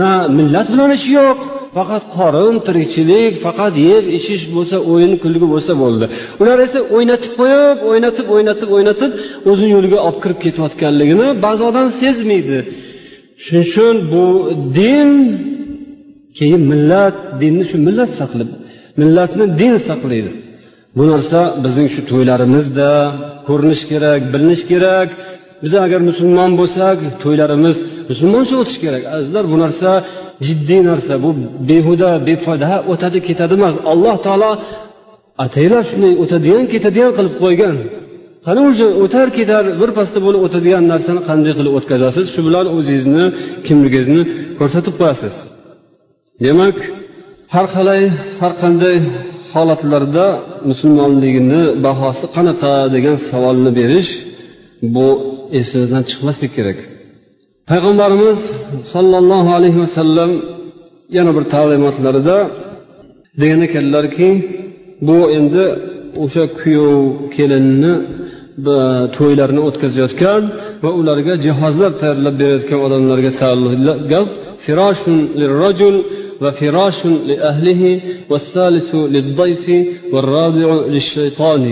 na 0.00 0.10
millat 0.38 0.66
bilan 0.74 0.90
ishi 0.98 1.10
yo'q. 1.20 1.38
Faqat 1.76 2.04
qorin 2.16 2.54
tirikchilik 2.66 3.32
faqat 3.46 3.74
yeb 3.88 4.04
ichish 4.18 4.44
bo'lsa 4.54 4.76
o'yin 4.92 5.12
kulgi 5.22 5.46
bo'lsa 5.54 5.72
bo'ldi. 5.82 6.06
Ular 6.42 6.58
esa 6.66 6.78
o'ynatib 6.96 7.32
qo'yib 7.40 7.78
o'ynatib 7.90 8.26
o'ynatib 8.34 8.68
o'ynatib 8.76 9.10
o'zini 9.50 9.70
yo'liga 9.76 9.98
olib 10.06 10.18
kirib 10.24 10.38
ketayotganligini 10.44 11.26
ba'zi 11.44 11.62
odam 11.70 11.86
sezmaydi. 12.00 12.58
Shuning 13.44 13.64
uchun 13.68 13.96
bu 14.12 14.24
din 14.78 15.10
keyin 16.38 16.62
millat 16.72 17.16
dinni 17.40 17.64
shu 17.70 17.76
millat 17.86 18.10
saqlab 18.20 18.50
millatni 19.00 19.44
din 19.60 19.74
saqlaydi. 19.88 20.30
Bu 20.96 21.02
narsa 21.12 21.40
bizning 21.64 21.88
shu 21.94 22.00
to'ylarimizda 22.10 22.90
ko'rinishi 23.48 23.86
kerak 23.92 24.20
bilinishi 24.32 24.64
kerak. 24.72 25.08
Biz 25.62 25.72
agar 25.84 26.00
musulmon 26.10 26.50
bo'lsak 26.60 26.96
to'ylarimiz 27.22 27.76
musulmoncha 28.10 28.54
o'tishi 28.62 28.80
kerak. 28.84 29.02
Azizlar 29.16 29.44
bu 29.52 29.56
narsa 29.64 29.90
jiddiy 30.46 30.80
narsa 30.90 31.12
bu 31.24 31.30
behuda 31.68 32.10
befoyda 32.28 32.66
ha 32.72 32.78
o'tadi 32.92 33.18
ketadi 33.28 33.54
emas. 33.58 33.74
Alloh 33.92 34.16
taolo 34.26 34.50
ataylab 35.44 35.84
shunday 35.90 36.12
o'tadigan 36.22 36.64
ketadigan 36.72 37.12
qilib 37.18 37.34
qo'ygan. 37.42 37.76
Qani 38.46 38.60
o'sha 38.68 38.86
o'tar 39.02 39.28
ketar 39.38 39.64
birpasda 39.80 40.18
bo'lib 40.26 40.40
o'tadigan 40.46 40.84
narsani 40.92 41.20
qanday 41.28 41.52
qilib 41.58 41.72
o'tkazasiz? 41.78 42.24
Shu 42.34 42.40
bilan 42.48 42.66
o'zingizni 42.76 43.24
kimligingizni 43.66 44.22
ko'rsatib 44.58 44.94
qo'yasiz. 45.00 45.34
Demak 46.44 46.76
har 47.54 47.66
qalay 47.74 48.02
har 48.40 48.52
qanday 48.62 48.96
holatlarda 49.52 50.26
musulmonligini 50.70 51.62
bahosi 51.86 52.24
qanaqa 52.36 52.72
degan 52.94 53.16
savolni 53.30 53.70
berish 53.80 54.10
bu 54.94 55.06
esimizdan 55.60 56.02
chiqmaslik 56.10 56.52
kerak. 56.58 56.78
Payg'ambarimiz 57.70 58.40
sollallohu 58.94 59.50
alayhi 59.58 59.78
vasallam 59.84 60.30
yana 61.16 61.30
bir 61.36 61.44
ta'limotlarida 61.54 62.38
degan 63.40 63.60
ekanlarki 63.68 64.28
bu 65.08 65.18
endi 65.38 65.64
o'sha 66.22 66.44
kuyov 66.58 67.00
kelinni 67.36 67.92
to'ylarini 69.17 69.61
o'tkazayotgan 69.67 70.41
va 70.83 70.91
ularga 70.99 71.33
jihozlar 71.45 71.91
tayyorlab 72.01 72.35
berayotgan 72.41 72.79
odamlarga 72.87 73.31
taalluqli 73.41 73.93
gap 74.11 74.27
firoshun 74.65 75.17
lirrajul 75.39 75.95
وفراش 76.43 76.99
لأهله 77.29 77.81
والثالث 78.31 78.89
للضيف 78.95 79.65
والرابع 80.13 80.69
للشيطان 80.93 81.63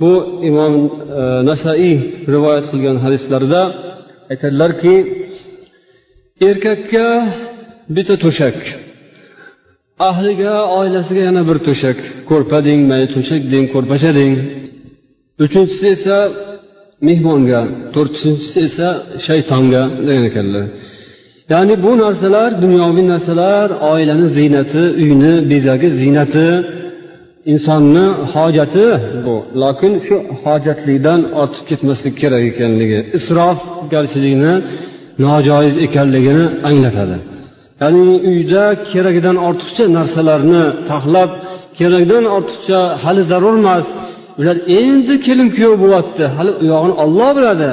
bu 0.00 0.12
imom 0.48 0.74
nasaiy 1.50 1.94
rivoyat 2.34 2.64
qilgan 2.72 2.96
hadislarda 3.04 3.62
aytadilarki 4.32 4.94
erkakka 6.50 7.06
bitta 7.96 8.14
to'shak 8.24 8.56
ahliga 10.10 10.54
oilasiga 10.78 11.22
yana 11.28 11.42
bir 11.48 11.58
to'shak 11.68 11.98
ko'rpa 12.30 12.58
deng 12.66 12.80
mayli 12.90 13.08
to'shak 13.16 13.42
deng 13.52 13.66
ko'rpacha 13.74 14.10
deng 14.20 14.32
uchinchisi 15.43 15.87
esa 15.95 16.17
mehmonga 17.07 17.59
to'rtinchisi 17.95 18.59
esa 18.67 18.87
shaytonga 19.25 19.81
degan 20.07 20.25
ekanlar. 20.29 20.65
Ya'ni 21.53 21.75
bu 21.85 21.91
narsalar 22.03 22.49
dunyoviy 22.63 23.05
narsalar 23.13 23.67
oilani 23.91 24.27
ziynati 24.37 24.83
uyni 25.03 25.33
bezagi 25.51 25.89
ziynati 25.99 26.47
insonni 27.53 28.05
hojati 28.33 28.87
bu. 29.25 29.35
Lokin 29.61 29.93
shu 30.05 30.15
hojatlikdan 30.43 31.19
ortib 31.41 31.63
ketmaslik 31.69 32.15
kerak 32.21 32.43
ekanligi 32.51 32.99
isrofgarchilikni 33.17 34.53
nojoiz 35.25 35.75
ekanligini 35.85 36.45
anglatadi. 36.69 37.17
Ya'ni 37.81 38.03
uyda 38.31 38.63
keragidan 38.91 39.37
ortiqcha 39.47 39.85
narsalarni 39.97 40.63
taxlab 40.89 41.31
keragidan 41.77 42.23
ortiqcha 42.37 42.79
hali 43.03 43.23
zarur 43.31 43.55
emas 43.63 43.85
ular 44.39 44.57
endi 44.79 45.13
kelin 45.25 45.49
kuyov 45.55 45.75
bo'lyapti. 45.83 46.23
Hali 46.35 46.51
u 46.61 46.63
yog'ini 46.73 46.95
olloh 47.03 47.29
biladi. 47.37 47.71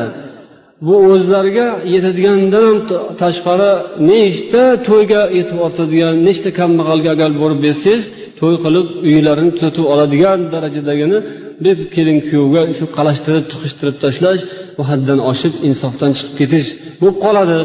Bu 0.87 0.95
o'zlariga 1.13 1.69
yetadigandan 1.95 2.75
tashqari 3.23 3.73
nechta 4.11 4.63
to'yga 4.89 5.23
yetib 5.39 5.59
ortadigan 5.67 6.15
nechta 6.27 6.51
kambag'alga 6.61 7.09
agar 7.17 7.31
borib 7.43 7.61
bersangiz 7.67 8.05
to'y 8.41 8.57
qilib 8.65 8.87
uylarini 9.09 9.51
tuzatib 9.57 9.85
oladigan 9.93 10.39
darajadagini 10.55 11.19
deb 11.67 11.79
kelin 11.95 12.19
kuyovga 12.29 12.63
shu 12.79 12.85
qalashtirib 12.97 13.45
tiqishtirib 13.53 13.97
tashlash 14.05 14.43
bu 14.77 14.83
haddan 14.91 15.19
oshib 15.31 15.55
insofdan 15.69 16.11
chiqib 16.17 16.35
ketish 16.41 16.69
bo'lib 17.01 17.17
qoladi. 17.25 17.59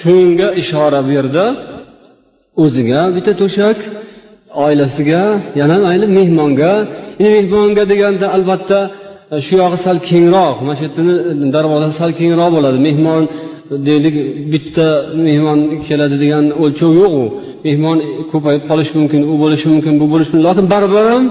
Shunga 0.00 0.48
ishora 0.62 1.00
bu 1.06 1.10
yerda 1.18 1.44
o'ziga 2.64 3.00
bitta 3.16 3.32
to'shak 3.42 3.78
oilasiga 4.64 5.22
yana 5.60 5.76
mayli 5.86 6.06
mehmonga 6.18 6.72
mehmonga 7.24 7.84
deganda 7.92 8.26
albatta 8.36 8.78
e, 9.34 9.36
shu 9.46 9.54
yog'i 9.62 9.78
sal 9.86 9.98
kengroq 10.08 10.56
mana 10.64 10.74
shu 10.78 10.84
yerdani 10.86 11.14
darvozasi 11.54 11.94
sal 12.00 12.12
kengroq 12.20 12.50
bo'ladi. 12.56 12.78
Mehmon 12.88 13.22
deylik 13.88 14.14
bitta 14.52 14.86
mehmon 15.26 15.58
keladi 15.86 16.16
degan 16.22 16.44
o'lchov 16.62 16.92
yo'q 17.00 17.12
u. 17.22 17.24
Mehmon 17.66 17.98
ko'payib 18.32 18.62
qolishi 18.70 18.92
mumkin 19.00 19.20
u 19.32 19.34
bo'lishi 19.42 19.66
mumkin 19.72 19.92
bu 20.00 20.06
bo'lishi 20.12 20.30
mumkin. 20.32 20.46
Lekin 20.48 20.66
baribir 20.72 21.06
ham 21.12 21.24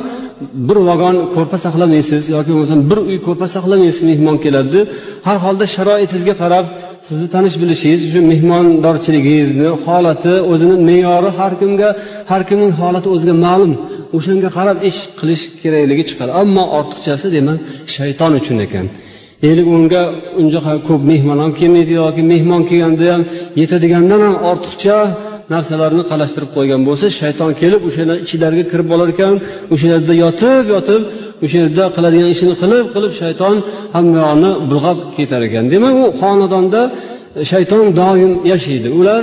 bir 0.67 0.77
vagon 0.89 1.15
ko'rpa 1.35 1.57
saqlamaysiz 1.65 2.21
yoki 2.35 2.51
bo'lmasam 2.55 2.79
bir 2.89 2.99
uy 3.09 3.17
ko'rpa 3.27 3.47
saqlamaysiz 3.55 4.03
mehmon 4.11 4.37
keladi. 4.45 4.79
Har 5.27 5.37
holda 5.45 5.65
sharoitingizga 5.75 6.35
qarab 6.43 6.65
sizni 7.07 7.27
tanish 7.35 7.55
bilishingiz 7.61 8.01
shu 8.11 8.19
mehmondorchiligingizni 8.31 9.67
holati 9.85 10.33
o'zini 10.51 10.75
me'yori 10.87 11.29
har 11.39 11.53
kimga 11.61 11.89
har 12.31 12.41
kimning 12.49 12.71
holati 12.79 13.07
o'ziga 13.15 13.35
ma'lum. 13.45 13.71
O'shanga 14.17 14.49
qarab 14.57 14.77
ish 14.89 14.99
qilish 15.19 15.43
kerakligi 15.61 16.03
chiqadi. 16.09 16.31
Ammo 16.41 16.63
ortiqchasi 16.77 17.27
demak 17.35 17.57
shayton 17.95 18.31
uchun 18.39 18.57
ekan. 18.65 18.85
Deylik 19.43 19.67
unga 19.75 20.01
uncha 20.41 20.59
ko'p 20.87 21.01
mehmon 21.11 21.37
ham 21.43 21.51
kelmaydi 21.59 21.93
yoki 22.01 22.21
mehmon 22.33 22.61
kelganda 22.69 23.05
ham 23.13 23.21
yetadigandan 23.61 24.21
ham 24.27 24.35
ortiqcha 24.51 24.97
narsalarni 25.53 26.03
qalashtirib 26.11 26.49
qo'ygan 26.57 26.81
bo'lsa 26.87 27.05
shayton 27.19 27.51
kelib 27.61 27.81
o'shalar 27.89 28.17
ichlariga 28.25 28.65
kirib 28.71 28.87
olar 28.95 29.07
ekan 29.15 29.33
o'sha 29.73 29.87
yerda 29.93 30.13
yotib 30.23 30.63
yotib 30.75 31.01
o'sha 31.43 31.57
yerda 31.63 31.83
qiladigan 31.95 32.29
ishini 32.35 32.53
qilib 32.61 32.85
qilib 32.95 33.13
shayton 33.21 33.55
hamma 33.95 34.17
yoqni 34.25 34.51
bulg'ab 34.69 34.97
ketar 35.17 35.41
ekan. 35.47 35.63
Demak 35.73 35.93
u 36.01 36.05
xonadonda 36.21 36.81
shayton 37.51 37.85
doim 38.01 38.31
yashaydi. 38.51 38.87
Ular 38.99 39.21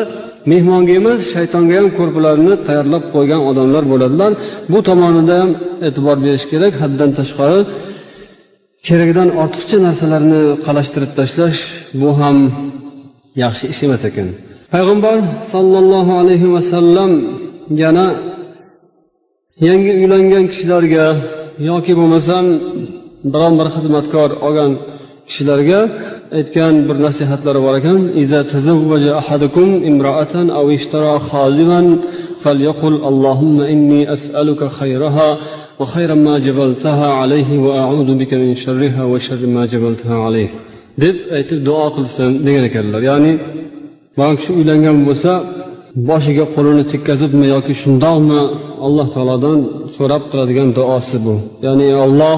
mehmonga 0.50 0.92
emas 1.00 1.20
shaytonga 1.34 1.74
ham 1.78 1.88
ko'rpalarni 1.98 2.54
tayyorlab 2.66 3.04
qo'ygan 3.14 3.40
odamlar 3.50 3.84
bo'ladilar. 3.92 4.30
Bu 4.72 4.78
tomonida 4.88 5.34
ham 5.40 5.50
e'tibor 5.86 6.16
berish 6.26 6.46
kerak 6.52 6.72
haddan 6.82 7.10
tashqari 7.18 7.60
keragidan 8.86 9.28
ortiqcha 9.42 9.78
narsalarni 9.86 10.42
qalashtirib 10.66 11.12
tashlash 11.18 11.60
bu 12.00 12.10
ham 12.20 12.36
yaxshi 13.42 13.64
ish 13.72 13.80
emas 13.86 14.02
ekan. 14.10 14.28
Payg'ambar 14.74 15.18
sollallohu 15.52 16.12
alayhi 16.22 16.48
vasallam 16.56 17.10
yana 17.82 18.06
yangi 19.68 19.92
uylangan 20.00 20.44
kishilarga 20.52 21.06
yoki 21.70 21.92
bo'lmasam 21.98 22.44
biron 23.32 23.54
bir 23.58 23.68
xizmatkor 23.74 24.30
olgan 24.46 24.70
kishilarga 25.28 25.80
aytgan 26.38 26.74
bir 26.88 26.96
nasihatlari 27.06 27.60
bor 27.66 27.74
ekan. 27.80 27.98
Ahadukum 29.22 29.68
imra'atan 29.90 30.46
aw 30.58 30.66
ishtara 30.78 31.14
khaliban 31.30 31.86
falyaqul 32.42 32.96
allohumma 33.10 33.64
inni 33.74 34.00
as'aluka 34.14 34.66
khayraha 34.78 35.28
wa 35.80 35.86
khayra 35.92 36.14
ma 36.26 36.34
jabaltaha 36.46 37.08
alayhi 37.22 37.54
wa 37.64 37.70
a'udhu 37.84 38.12
bika 38.20 38.36
min 38.42 38.52
sharriha 38.64 39.02
wa 39.12 39.18
sharri 39.26 39.48
ma 39.56 39.62
jabaltaha 39.72 40.16
alayhi. 40.28 40.50
Deb 41.02 41.16
aytib 41.36 41.58
duo 41.68 41.86
qilsin 41.96 42.30
degan 42.46 42.64
ekanlar. 42.70 43.00
Ya'ni 43.10 43.32
biron 44.16 44.34
kishi 44.38 44.52
uylangan 44.58 44.96
bo'lsa 45.08 45.32
boshiga 46.08 46.44
qo'lini 46.54 46.84
tekkazibmi 46.92 47.46
yoki 47.54 47.74
shundoqmi 47.82 48.40
alloh 48.86 49.06
taolodan 49.14 49.58
so'rab 49.96 50.22
turadigan 50.30 50.68
duosi 50.78 51.16
bu. 51.24 51.34
Ya'ni 51.66 51.88
olloh 52.04 52.36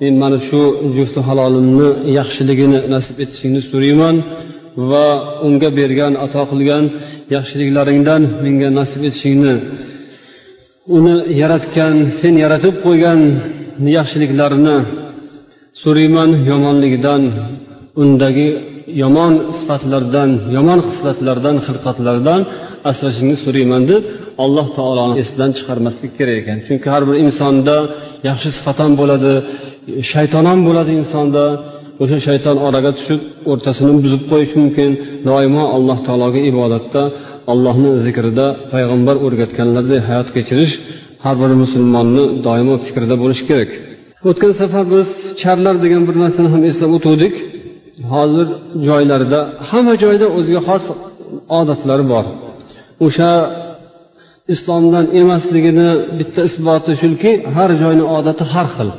men 0.00 0.14
mana 0.22 0.38
shu 0.48 0.60
jufti 0.96 1.20
halolimni 1.28 1.88
yaxshiligini 2.18 2.78
nasib 2.94 3.16
etishingni 3.24 3.60
so'rayman 3.70 4.16
va 4.90 5.06
unga 5.46 5.70
bergan 5.78 6.12
ato 6.24 6.42
qilgan 6.50 6.84
yaxshiliklaringdan 7.36 8.22
menga 8.44 8.68
nasib 8.80 9.02
etishingni 9.08 9.54
uni 10.96 11.14
yaratgan 11.42 11.94
sen 12.20 12.34
yaratib 12.44 12.74
qo'ygan 12.86 13.20
yaxshiliklarini 13.98 14.76
so'rayman 15.82 16.30
yomonligidan 16.50 17.22
undagi 18.02 18.48
yomon 19.02 19.32
sifatlardan 19.58 20.30
yomon 20.56 20.80
xislatlardan 20.88 21.56
xilqatlardan 21.66 22.40
asrashingni 22.90 23.36
so'rayman 23.44 23.82
deb 23.90 24.02
alloh 24.44 24.66
taoloni 24.78 25.14
esidan 25.22 25.50
chiqarmaslik 25.58 26.12
kerak 26.18 26.36
ekan. 26.42 26.58
Chunki 26.66 26.88
har 26.94 27.02
bir 27.08 27.16
insonda 27.24 27.76
yaxshi 28.28 28.50
sifat 28.56 28.78
ham 28.82 28.92
bo'ladi 29.00 29.32
shayton 30.12 30.44
ham 30.50 30.60
bo'ladi 30.68 30.92
insonda. 31.00 31.44
O'sha 32.02 32.18
shayton 32.26 32.56
oraga 32.66 32.90
tushib 32.98 33.20
o'rtasini 33.50 33.92
buzib 34.04 34.22
qo'yishi 34.30 34.56
mumkin. 34.62 34.90
Doimo 35.28 35.64
alloh 35.76 35.98
taologa 36.06 36.40
ibodatda 36.50 37.02
allohni 37.52 37.90
zikrida 38.06 38.46
payg'ambar 38.72 39.16
o'rgatganlaridek 39.26 40.02
hayot 40.08 40.28
kechirish 40.36 40.74
har 41.24 41.36
bir 41.42 41.50
musulmonni 41.62 42.24
doimo 42.46 42.74
fikrida 42.86 43.14
bo'lishi 43.22 43.44
kerak. 43.50 43.70
O'tgan 44.28 44.52
safar 44.60 44.84
biz 44.94 45.08
charlar 45.42 45.74
degan 45.84 46.02
bir 46.08 46.16
narsani 46.24 46.48
ham 46.54 46.62
eslab 46.70 46.90
o'tuvdik 46.98 47.34
hozir 48.12 48.46
joylarida 48.88 49.40
hamma 49.70 49.94
joyda 50.04 50.26
o'ziga 50.38 50.60
xos 50.68 50.84
odatlari 51.60 52.04
bor. 52.12 52.24
O'sha 53.06 53.30
islomdan 54.54 55.06
emasligini 55.20 55.88
bitta 56.18 56.40
isboti 56.48 56.92
shuki 57.02 57.32
har 57.56 57.70
joyni 57.82 58.04
odati 58.18 58.44
har 58.54 58.68
xil. 58.76 58.90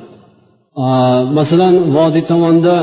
Masalan 1.38 1.74
vodiy 1.96 2.24
tomonda 2.32 2.74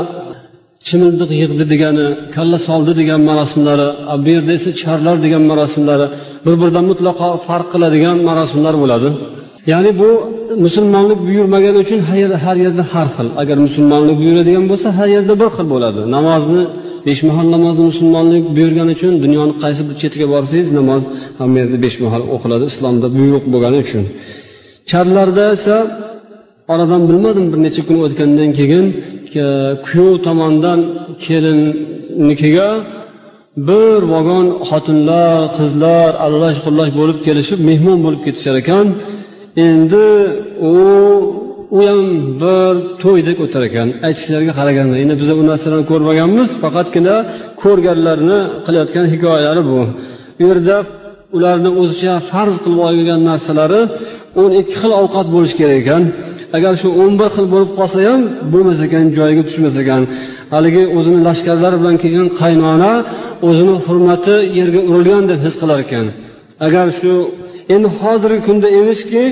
chimildiq 0.87 1.29
yig'di 1.41 1.63
degani 1.73 2.05
kalla 2.35 2.57
soldi 2.67 2.91
degan 2.99 3.21
marosimlari 3.29 3.87
bu 4.23 4.29
yerda 4.35 4.51
esa 4.59 4.71
charlar 4.81 5.15
degan 5.25 5.43
marosimlari 5.51 6.05
bir 6.45 6.55
biridan 6.61 6.85
mutlaqo 6.91 7.27
farq 7.47 7.67
qiladigan 7.73 8.17
marosimlar 8.29 8.75
bo'ladi. 8.83 9.09
Ya'ni 9.71 9.91
bu 10.01 10.09
musulmonlik 10.65 11.19
buyurmagani 11.27 11.77
uchun 11.85 11.99
har 12.43 12.57
yerda 12.65 12.83
har 12.93 13.07
xil. 13.15 13.27
Agar 13.41 13.57
musulmonlik 13.67 14.17
buyuradigan 14.21 14.65
bo'lsa 14.71 14.87
har 14.97 15.09
yerda 15.15 15.33
bir 15.41 15.49
xil 15.55 15.67
bo'ladi. 15.73 16.01
Namozni 16.15 16.63
besh 17.07 17.21
mahal 17.29 17.47
namozni 17.55 17.83
musulmonlik 17.91 18.43
buyurgani 18.55 18.91
uchun 18.97 19.13
dunyoni 19.23 19.53
qaysi 19.63 19.81
bir 19.87 19.95
chetiga 20.01 20.27
borsangiz 20.33 20.69
namoz 20.79 21.03
hamma 21.39 21.57
yerda 21.61 21.77
besh 21.85 21.97
mahal 22.05 22.23
o'qiladi 22.35 22.65
islomda 22.71 23.07
buyruq 23.17 23.43
bo'lgani 23.53 23.77
uchun. 23.85 24.03
Charlarda 24.91 25.43
esa 25.57 25.75
oradan 26.71 27.01
bilmadim 27.09 27.45
bir 27.51 27.59
necha 27.65 27.81
kun 27.87 27.97
o'tgandan 28.05 28.49
keyin 28.59 28.85
kuyov 29.87 30.15
tomonidan 30.25 30.79
kelinnikiga 31.25 32.69
bir 33.69 33.99
vagon 34.13 34.47
xotinlar 34.69 35.39
qizlar 35.57 36.09
aralash 36.25 36.59
qurlash 36.65 36.91
bo'lib 36.99 37.17
kelishib 37.27 37.59
mehmon 37.69 37.97
bo'lib 38.05 38.21
ketishar 38.25 38.55
ekan. 38.63 38.85
Endi 39.67 40.07
u 40.71 40.75
u 41.77 41.79
ham 41.87 42.05
bir 42.43 42.73
to'ydek 43.03 43.37
o'tar 43.45 43.63
ekan. 43.69 43.87
Aytishlariga 44.07 44.53
qaraganda 44.59 44.95
endi 45.03 45.13
biz 45.21 45.29
bu 45.39 45.43
narsalarni 45.51 45.85
ko'rmaganmiz 45.91 46.49
faqatgina 46.63 47.15
ko'rganlarni 47.63 48.39
qilayotgan 48.65 49.05
hikoyalari 49.13 49.61
bu. 49.71 49.79
U 50.41 50.43
yerda 50.49 50.77
ularni 51.35 51.69
o'zicha 51.81 52.13
farz 52.31 52.55
qilib 52.63 52.79
olgan 52.87 53.21
narsalari 53.29 53.81
o'n 54.41 54.51
ikki 54.61 54.75
xil 54.81 54.91
ovqat 55.01 55.27
bo'lishi 55.35 55.55
kerak 55.61 55.77
ekan. 55.83 56.03
Agar 56.57 56.73
shu 56.81 56.89
o'n 57.03 57.13
bir 57.19 57.29
xil 57.35 57.45
bo'lib 57.53 57.71
qolsa 57.79 57.99
ham 58.07 58.21
bo'lmas 58.53 58.79
ekan 58.87 59.05
joyiga 59.17 59.43
tushmas 59.49 59.75
ekan. 59.83 60.01
Haligi 60.53 60.83
o'zini 60.97 61.19
lashkarlari 61.27 61.77
bilan 61.81 61.95
kelgan 62.03 62.29
qaynona 62.41 62.93
o'zini 63.47 63.75
hurmati 63.85 64.35
yerga 64.59 64.81
urilgan 64.91 65.23
deb 65.31 65.39
his 65.45 65.55
qilar 65.61 65.79
ekan. 65.85 66.05
Agar 66.67 66.87
shu 66.99 67.13
endi 67.75 67.89
hozirgi 67.99 68.41
kunda 68.47 68.67
emishki 68.79 69.23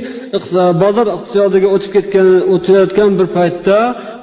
bozor 0.83 1.07
iqtisodiga 1.17 1.67
o'tib 1.75 1.91
ketgan 1.95 2.27
o'tayotgan 2.53 3.09
bir 3.19 3.27
paytda 3.37 3.77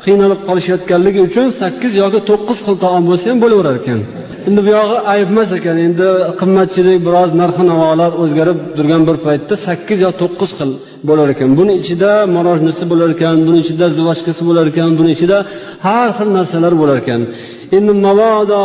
qiynalib 0.05 0.41
qolishayotganligi 0.49 1.21
uchun 1.29 1.47
sakkiz 1.61 1.93
yoki 2.03 2.21
to'qqiz 2.31 2.59
xil 2.67 2.77
taom 2.85 3.03
bo'lsa 3.11 3.27
ham 3.31 3.39
bo'laverar 3.45 3.77
ekan. 3.83 4.01
Endi 4.49 4.61
bu 4.67 4.71
yog'i 4.79 4.99
ayb 5.13 5.29
emas 5.33 5.51
ekan. 5.59 5.77
Endi 5.87 6.07
qimmatchilik 6.41 6.99
biroz 7.07 7.31
narxi 7.41 7.63
navolar 7.71 8.11
o'zgarib 8.23 8.59
turgan 8.77 9.03
bir 9.09 9.17
paytda 9.27 9.55
sakkiz 9.67 9.99
yo 10.07 10.11
to'qqiz 10.21 10.51
xil 10.59 10.71
bo'lar 11.09 11.29
ekan. 11.35 11.51
Buni 11.59 11.73
ichida 11.83 12.11
morojnisi 12.37 12.85
bo'lar 12.93 13.09
ekan 13.17 13.37
buni 13.47 13.59
ichida 13.65 13.87
zvachkasi 13.99 14.43
bo'lar 14.49 14.65
ekan 14.73 14.91
buni 14.99 15.11
ichida 15.17 15.39
har 15.87 16.09
xil 16.19 16.29
narsalar 16.39 16.73
bo'lar 16.81 16.97
ekan. 17.03 17.21
Endi 17.77 17.93
mabodo 18.07 18.63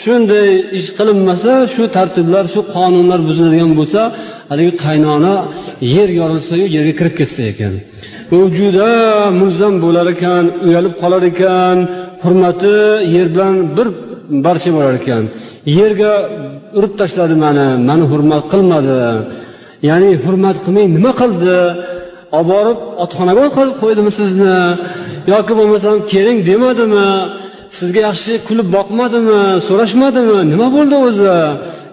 shunday 0.00 0.48
ish 0.78 0.88
qilinmasa 0.98 1.52
shu 1.74 1.82
tartiblar 1.96 2.44
shu 2.54 2.60
qonunlar 2.74 3.20
buziladigan 3.28 3.72
bo'lsa 3.78 4.00
haligi 4.50 4.72
qaynona 4.84 5.34
yer 5.94 6.08
yorilsayu 6.20 6.66
yerga 6.76 6.94
kirib 6.98 7.14
ketsa 7.20 7.42
ekan. 7.52 7.74
U 8.36 8.38
juda 8.58 8.90
mulzam 9.40 9.74
bo'lar 9.84 10.06
ekan 10.14 10.44
uyalib 10.66 10.94
qolar 11.02 11.22
ekan. 11.32 11.76
Hurmati 12.24 12.76
yer 13.14 13.26
bilan 13.34 13.54
bir 13.76 13.88
barcha 14.46 14.70
bo'lar 14.76 14.94
ekan. 15.00 15.22
Yerga 15.78 16.12
urib 16.78 16.92
tashladi 17.00 17.34
mani 17.44 17.66
mani 17.88 18.04
hurmat 18.12 18.44
qilmadi. 18.52 18.98
Ya'ni 19.88 20.10
hurmat 20.24 20.56
qilmay 20.64 20.86
nima 20.96 21.12
qildi? 21.20 21.56
Olib 22.38 22.48
borib 22.52 22.78
otxonaga 23.04 23.40
o'tkazib 23.46 23.76
qo'ydimi 23.82 24.12
sizni? 24.20 24.56
Yoki 25.32 25.52
bo'lmasam 25.58 25.96
keling 26.12 26.38
demadimi? 26.50 27.08
Sizga 27.78 28.00
yaxshi 28.08 28.32
kulib 28.48 28.68
boqmadimi? 28.76 29.40
So'rashmadimi? 29.68 30.38
Nima 30.52 30.66
bo'ldi 30.76 30.96
o'zi? 31.06 31.36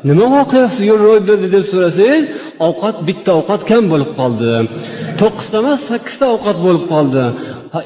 Nima 0.09 0.25
voqea 0.35 0.65
ro'y 1.05 1.19
berdi 1.27 1.47
deb 1.55 1.63
so'rasangiz 1.71 2.23
ovqat 2.67 2.95
bitta 3.07 3.31
ovqat 3.39 3.61
kam 3.69 3.83
bo'lib 3.91 4.11
qoldi. 4.19 4.51
To'qqizta 5.19 5.55
emas 5.63 5.79
sakkizta 5.89 6.25
ovqat 6.35 6.57
bo'lib 6.65 6.85
qoldi. 6.93 7.23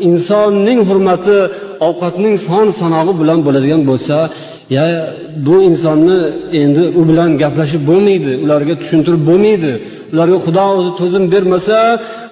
Insonning 0.09 0.79
hurmati 0.89 1.37
ovqatning 1.87 2.35
son 2.47 2.67
sanog'i 2.81 3.13
bilan 3.21 3.39
bo'ladigan 3.45 3.81
bo'lsa 3.89 4.17
ya 4.75 4.85
bu 5.45 5.55
insonni 5.69 6.19
endi 6.61 6.83
u 6.99 7.01
bilan 7.09 7.29
gaplashib 7.43 7.81
bo'lmaydi 7.89 8.31
ularga 8.43 8.73
tushuntirib 8.81 9.23
bo'lmaydi. 9.29 9.71
Ularga 10.13 10.37
xudo 10.45 10.63
o'zi 10.77 10.91
to'zim 10.99 11.23
bermasa 11.33 11.77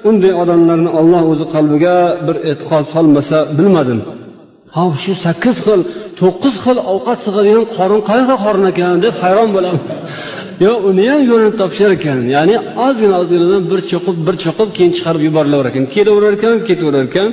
unday 0.09 0.33
odamlarni 0.41 0.89
olloh 0.99 1.21
o'zi 1.31 1.45
qalbiga 1.53 1.95
bir 2.27 2.35
e'tiqod 2.51 2.85
solmasa 2.93 3.37
bilmadim. 3.57 3.99
Ha 4.75 4.83
shu 5.03 5.13
sakkiz 5.25 5.57
xil 5.65 5.81
to'qqiz 6.19 6.55
xil 6.65 6.77
ovqat 6.93 7.19
sig'adigan 7.25 7.65
qorin 7.77 8.01
qayerda 8.09 8.35
qorin 8.45 8.65
ekan 8.71 8.95
deb 9.05 9.15
hayron 9.23 9.49
bo'lamiz 9.55 9.93
yo 10.65 10.71
uni 10.89 11.03
ham 11.11 11.21
yo'lini 11.29 11.53
topishar 11.61 11.91
ekan 11.97 12.19
ya'ni 12.35 12.55
ozgina 12.85 13.15
ozginadan 13.21 13.63
bir 13.71 13.79
cho'qib 13.91 14.17
bir 14.27 14.35
cho'qib 14.43 14.69
keyin 14.77 14.91
chiqarib 14.97 15.21
yuborilaverar 15.27 15.69
ekan. 15.71 15.85
Kelaverar 15.95 16.33
ekan 16.37 16.55
ketaverar 16.69 17.03
ekan 17.09 17.27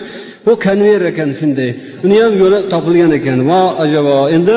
bu 0.47 0.53
konveyer 0.65 1.03
ekan 1.11 1.29
shunday. 1.39 1.71
Uni 2.05 2.17
ham 2.23 2.33
yo'li 2.43 2.59
topilgan 2.73 3.13
ekan. 3.19 3.39
Vo 3.51 3.61
ajabo 3.85 4.17
endi 4.37 4.57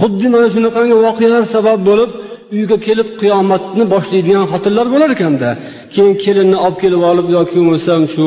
xuddi 0.00 0.26
mana 0.34 0.48
shunaqangi 0.54 0.96
voqealar 1.06 1.42
sabab 1.54 1.80
bo'lib 1.88 2.10
uyga 2.56 2.76
kelib 2.86 3.08
qiyomatni 3.20 3.84
boshlaydigan 3.94 4.44
xotinlar 4.52 4.86
bo'lar 4.94 5.10
ekanda. 5.16 5.48
Keyin 5.94 6.14
kelinni 6.24 6.56
olib 6.66 6.78
kelib 6.82 7.02
olib 7.10 7.26
yoki 7.36 7.54
bo'lmasam 7.58 8.02
shu 8.14 8.26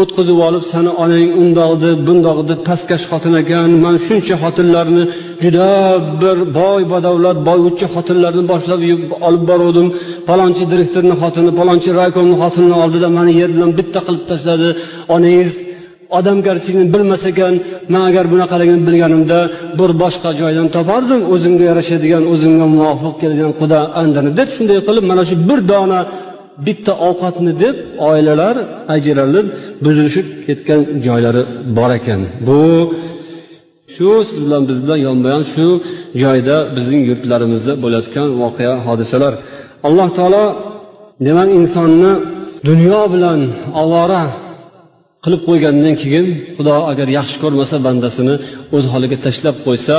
o'tqizib 0.00 0.38
olib 0.48 0.64
sani 0.72 0.90
onang 1.02 1.28
undoq 1.42 1.72
deb 1.84 1.98
bundoq 2.08 2.38
deb 2.50 2.60
pastkash 2.68 3.04
xotin 3.10 3.34
ekan 3.42 3.70
man 3.84 3.94
shuncha 4.06 4.34
xotinlarni 4.44 5.04
juda 5.42 5.68
bir 6.22 6.36
boy 6.58 6.82
badavlat 6.92 7.38
boyvuchcha 7.48 7.86
xotinlarni 7.94 8.42
boshlab 8.52 8.80
olib 9.28 9.42
boruvdim. 9.50 9.88
Palonchi 10.28 10.64
direktorni 10.72 11.14
xotini 11.22 11.50
palonchi 11.60 11.90
raykomni 12.00 12.36
xotinini 12.42 12.76
oldida 12.82 13.08
mani 13.18 13.32
yer 13.40 13.50
bilan 13.56 13.70
bitta 13.78 14.00
qilib 14.06 14.24
tashladi. 14.30 14.68
Onangiz 15.14 15.52
odamgarchilikni 16.18 16.86
bilmas 16.94 17.22
ekan 17.30 17.54
man 17.92 18.02
agar 18.10 18.24
bunaqaligini 18.32 18.80
bilganimda 18.88 19.38
bir 19.78 19.90
boshqa 20.02 20.30
joydan 20.40 20.68
topardim 20.76 21.20
o'zimga 21.34 21.64
yarashadigan 21.70 22.22
o'zimga 22.32 22.66
muvofiq 22.74 23.14
keladigan 23.22 23.52
quda 23.60 23.78
andini 24.02 24.30
deb 24.38 24.48
shunday 24.56 24.78
qilib 24.88 25.04
mana 25.10 25.22
shu 25.28 25.34
bir 25.48 25.60
dona 25.72 26.00
bitta 26.66 26.92
ovqatni 27.08 27.52
deb 27.62 27.76
oilalar 28.10 28.56
ajralib 28.94 29.46
buzilishib 29.84 30.26
ketgan 30.46 30.80
joylari 31.06 31.42
bor 31.76 31.90
ekan. 31.98 32.20
Bu 32.46 32.60
shu 33.94 34.10
siz 34.28 34.38
bilan 34.44 34.62
biz 34.68 34.78
bilan 34.84 34.98
yonma 35.06 35.28
yon 35.34 35.44
shu 35.54 35.66
joyda 36.22 36.56
bizning 36.76 37.02
yurtlarimizda 37.10 37.72
bo'layotgan 37.82 38.26
voqea 38.42 38.74
hodisalar. 38.86 39.32
Alloh 39.86 40.08
taolo 40.18 40.44
demak 41.26 41.48
insonni 41.58 42.12
dunyo 42.68 43.00
bilan 43.14 43.40
ovora 43.82 44.22
qilib 45.24 45.40
qo'ygandan 45.48 45.94
keyin 46.02 46.26
xudo 46.56 46.76
agar 46.92 47.08
yaxshi 47.18 47.36
ko'rmasa 47.42 47.76
bandasini 47.86 48.34
o'z 48.76 48.84
holiga 48.92 49.16
tashlab 49.26 49.56
qo'ysa 49.66 49.96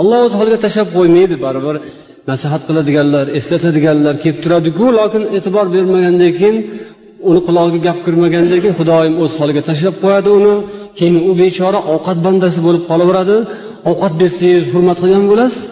olloh 0.00 0.18
o'z 0.26 0.34
holiga 0.38 0.58
tashlab 0.64 0.88
qo'ymaydi 0.96 1.34
baribir. 1.44 1.76
Nasihat 2.30 2.62
qiladiganlar 2.68 3.26
eslatadiganlar 3.38 4.14
kelib 4.22 4.38
turadiku 4.44 4.84
lokin 4.98 5.22
e'tibor 5.36 5.66
bermagandan 5.74 6.32
keyin 6.38 6.56
uni 7.28 7.40
qulog'iga 7.46 7.80
gap 7.86 7.98
kirmagandan 8.06 8.58
keyin 8.62 8.76
xudoyim 8.80 9.14
o'z 9.22 9.32
holiga 9.40 9.62
tashlab 9.68 9.96
qo'yadi 10.04 10.30
uni. 10.38 10.54
Keyin 10.98 11.16
u 11.30 11.32
bechora 11.40 11.80
ovqat 11.94 12.18
bandasi 12.26 12.58
bo'lib 12.66 12.82
qolaveradi. 12.90 13.36
Ovqat 13.90 14.14
bersangiz 14.20 14.64
hurmat 14.72 14.98
qilgan 15.02 15.24
bo'lasiz. 15.32 15.62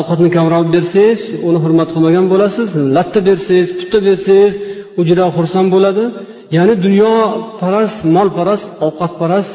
Ovqatni 0.00 0.28
kamroq 0.36 0.66
bersangiz 0.74 1.20
uni 1.48 1.58
hurmat 1.64 1.88
qilmagan 1.94 2.26
bo'lasiz. 2.32 2.68
Latta 2.96 3.20
bersangiz 3.28 3.68
putta 3.78 3.98
bersangiz 4.08 4.54
u 4.98 5.00
juda 5.08 5.24
xursand 5.36 5.68
bo'ladi. 5.74 6.04
Ya'ni 6.56 6.74
dunyoparast 6.84 7.98
molparast 8.16 8.68
ovqatparast 8.86 9.52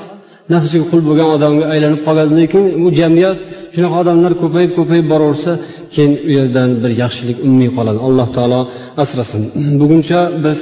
nafsiga 0.54 0.86
qul 0.91 1.02
bo'lgan 1.08 1.28
odamga 1.36 1.66
aylanib 1.74 2.02
qolgan 2.08 2.30
lekin 2.39 2.64
u 2.86 2.88
jamiyat 3.00 3.38
shunaqa 3.74 3.96
odamlar 4.04 4.34
ko'payib 4.41 4.72
ko'payib 4.78 5.06
boraversa 5.14 5.52
keyin 5.94 6.14
u 6.28 6.32
yerdan 6.38 6.70
bir 6.84 6.91
yaxshilik 7.04 7.38
unmay 7.48 7.70
qoladi. 7.78 8.00
Alloh 8.08 8.28
taolo 8.38 8.60
asrasin. 9.04 9.41
Buguncha 9.82 10.20
biz 10.46 10.60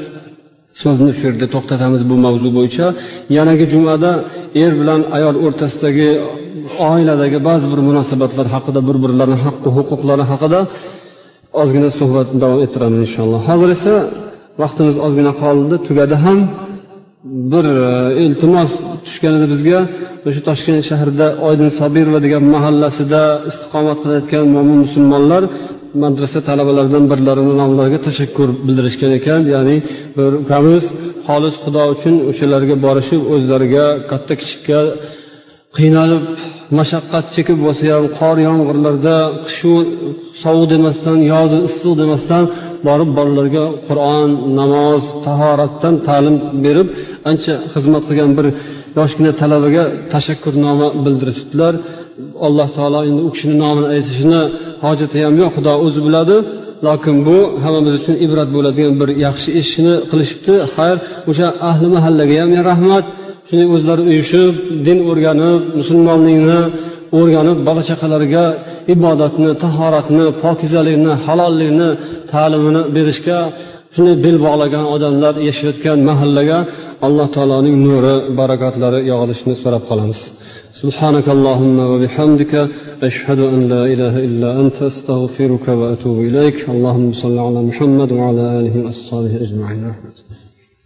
so'zni 0.82 1.12
shu 1.18 1.24
yerda 1.30 1.48
to'xtatamiz 1.56 2.02
bu 2.10 2.16
mavzu 2.26 2.50
bo'yicha. 2.58 2.86
Yanagi 3.38 3.66
jumada 3.74 4.12
er 4.64 4.72
bilan 4.80 5.02
ayol 5.18 5.36
o'rtasidagi 5.46 6.10
oiladagi 6.90 7.38
ba'zi 7.50 7.66
bir 7.72 7.80
munosabatlar 7.90 8.48
haqida 8.56 8.80
bir 8.88 8.98
birlarini 9.04 9.40
haqqi 9.46 9.70
huquqlari 9.78 10.24
haqida 10.32 10.60
ozgina 11.62 11.90
suhbatni 12.00 12.38
davom 12.44 12.60
ettiramiz 12.66 13.00
inshaalloh. 13.06 13.42
Hozir 13.50 13.70
esa 13.78 13.94
vaqtimiz 14.62 14.96
ozgina 15.06 15.34
qoldi. 15.44 15.76
Tugadi 15.88 16.16
ham 16.26 16.40
bir 17.52 17.66
e, 17.88 17.92
iltimos 18.26 18.72
tushgan 19.06 19.34
edi 19.38 19.48
bizga 19.54 19.80
o'sha 20.28 20.42
toshkent 20.50 20.82
shahrida 20.90 21.28
oydin 21.48 21.70
sobirova 21.80 22.20
degan 22.26 22.44
mahallasida 22.56 23.22
istiqomat 23.50 23.98
qilayotgan 24.04 24.44
mo'min 24.56 24.78
musulmonlar 24.86 25.44
madrasa 26.04 26.40
talabalaridan 26.50 27.06
birlarini 27.12 27.54
nomlariga 27.62 28.00
tashakkur 28.08 28.50
bildirishgan 28.66 29.12
ekan. 29.20 29.40
Ya'ni 29.54 29.78
bir 30.18 30.32
ukamiz 30.44 30.84
xolis 31.28 31.56
xudo 31.64 31.84
uchun 31.94 32.16
o'shalarga 32.30 32.76
borishib 32.86 33.22
o'zlariga 33.34 33.86
katta 34.12 34.34
kichikka 34.42 34.80
qiynalib 35.78 36.24
mashaqqat 36.80 37.26
chekib 37.36 37.58
bo'lsa 37.66 37.84
ham 37.94 38.06
qor 38.20 38.36
yomg'irlarda 38.48 39.16
qishu 39.46 39.74
sovuq 40.44 40.66
demasdan 40.74 41.18
yozi 41.34 41.58
issiq 41.68 41.94
demasdan 42.02 42.44
borib 42.88 43.10
bolalarga 43.18 43.66
qur'on 43.88 44.30
namoz 44.60 45.04
tahoratdan 45.26 45.96
ta'lim 46.08 46.36
berib 46.66 46.88
ancha 47.30 47.54
xizmat 47.74 48.04
qilgan 48.10 48.32
bir 48.38 48.48
yoshgina 48.98 49.32
talabaga 49.42 49.84
tashakkurnoma 50.14 50.88
bildirishdilar. 51.06 51.74
Alloh 52.48 52.68
taolo 52.78 53.00
endi 53.10 53.22
u 53.28 53.30
kishini 53.34 53.56
nomini 53.64 53.88
aytishini 53.96 54.42
hojati 54.84 55.18
ham 55.26 55.36
yo'q 55.42 55.52
xudo 55.56 55.74
o'zi 55.86 56.00
biladi. 56.08 56.38
Lokin 56.88 57.16
bu 57.28 57.38
hammamiz 57.64 57.94
uchun 58.00 58.16
ibrat 58.26 58.50
bo'ladigan 58.56 58.94
bir 59.02 59.10
yaxshi 59.26 59.50
ishni 59.62 59.94
qilishibdi. 60.10 60.54
Xayr 60.76 60.98
o'sha 61.30 61.48
ahli 61.70 61.88
mahallaga 61.96 62.36
ham 62.42 62.52
rahmat. 62.72 63.06
Shunday 63.48 63.68
o'zlari 63.76 64.04
uyushib 64.12 64.54
din 64.88 64.98
o'rganib 65.10 65.62
musulmonlikni 65.80 66.60
o'rganib 67.20 67.58
bola 67.68 67.82
chaqalariga 67.90 68.46
ibodatni 68.94 69.52
tahoratni 69.64 70.26
pokizalikni 70.44 71.14
halollikni 71.26 71.90
ta'limini 72.32 72.82
berishga 72.96 73.40
shunday 73.94 74.16
bel 74.26 74.38
bog'lagan 74.46 74.86
odamlar 74.96 75.34
yashayotgan 75.50 75.98
mahallaga 76.10 76.58
alloh 77.07 77.27
taoloning 77.37 77.77
nuri 77.87 78.15
barakotlari 78.41 78.99
yog'ilishini 79.11 79.55
so'rab 79.63 79.83
qolamiz 79.91 80.21
سبحانك 80.83 81.27
اللهم 81.37 81.77
وبحمدك 81.93 82.53
أشهد 83.09 83.41
أن 83.55 83.61
لا 83.73 83.83
إله 83.93 84.15
إلا 84.29 84.51
أنت 84.63 84.79
أستغفرك 84.91 85.67
وأتوب 85.81 86.17
إليك 86.29 86.59
اللهم 86.75 87.09
صل 87.23 87.37
على 87.47 87.61
محمد 87.69 88.11
وعلى 88.19 88.43
آله 88.59 88.75
وأصحابه 88.85 89.33
أجمعين 89.45 89.85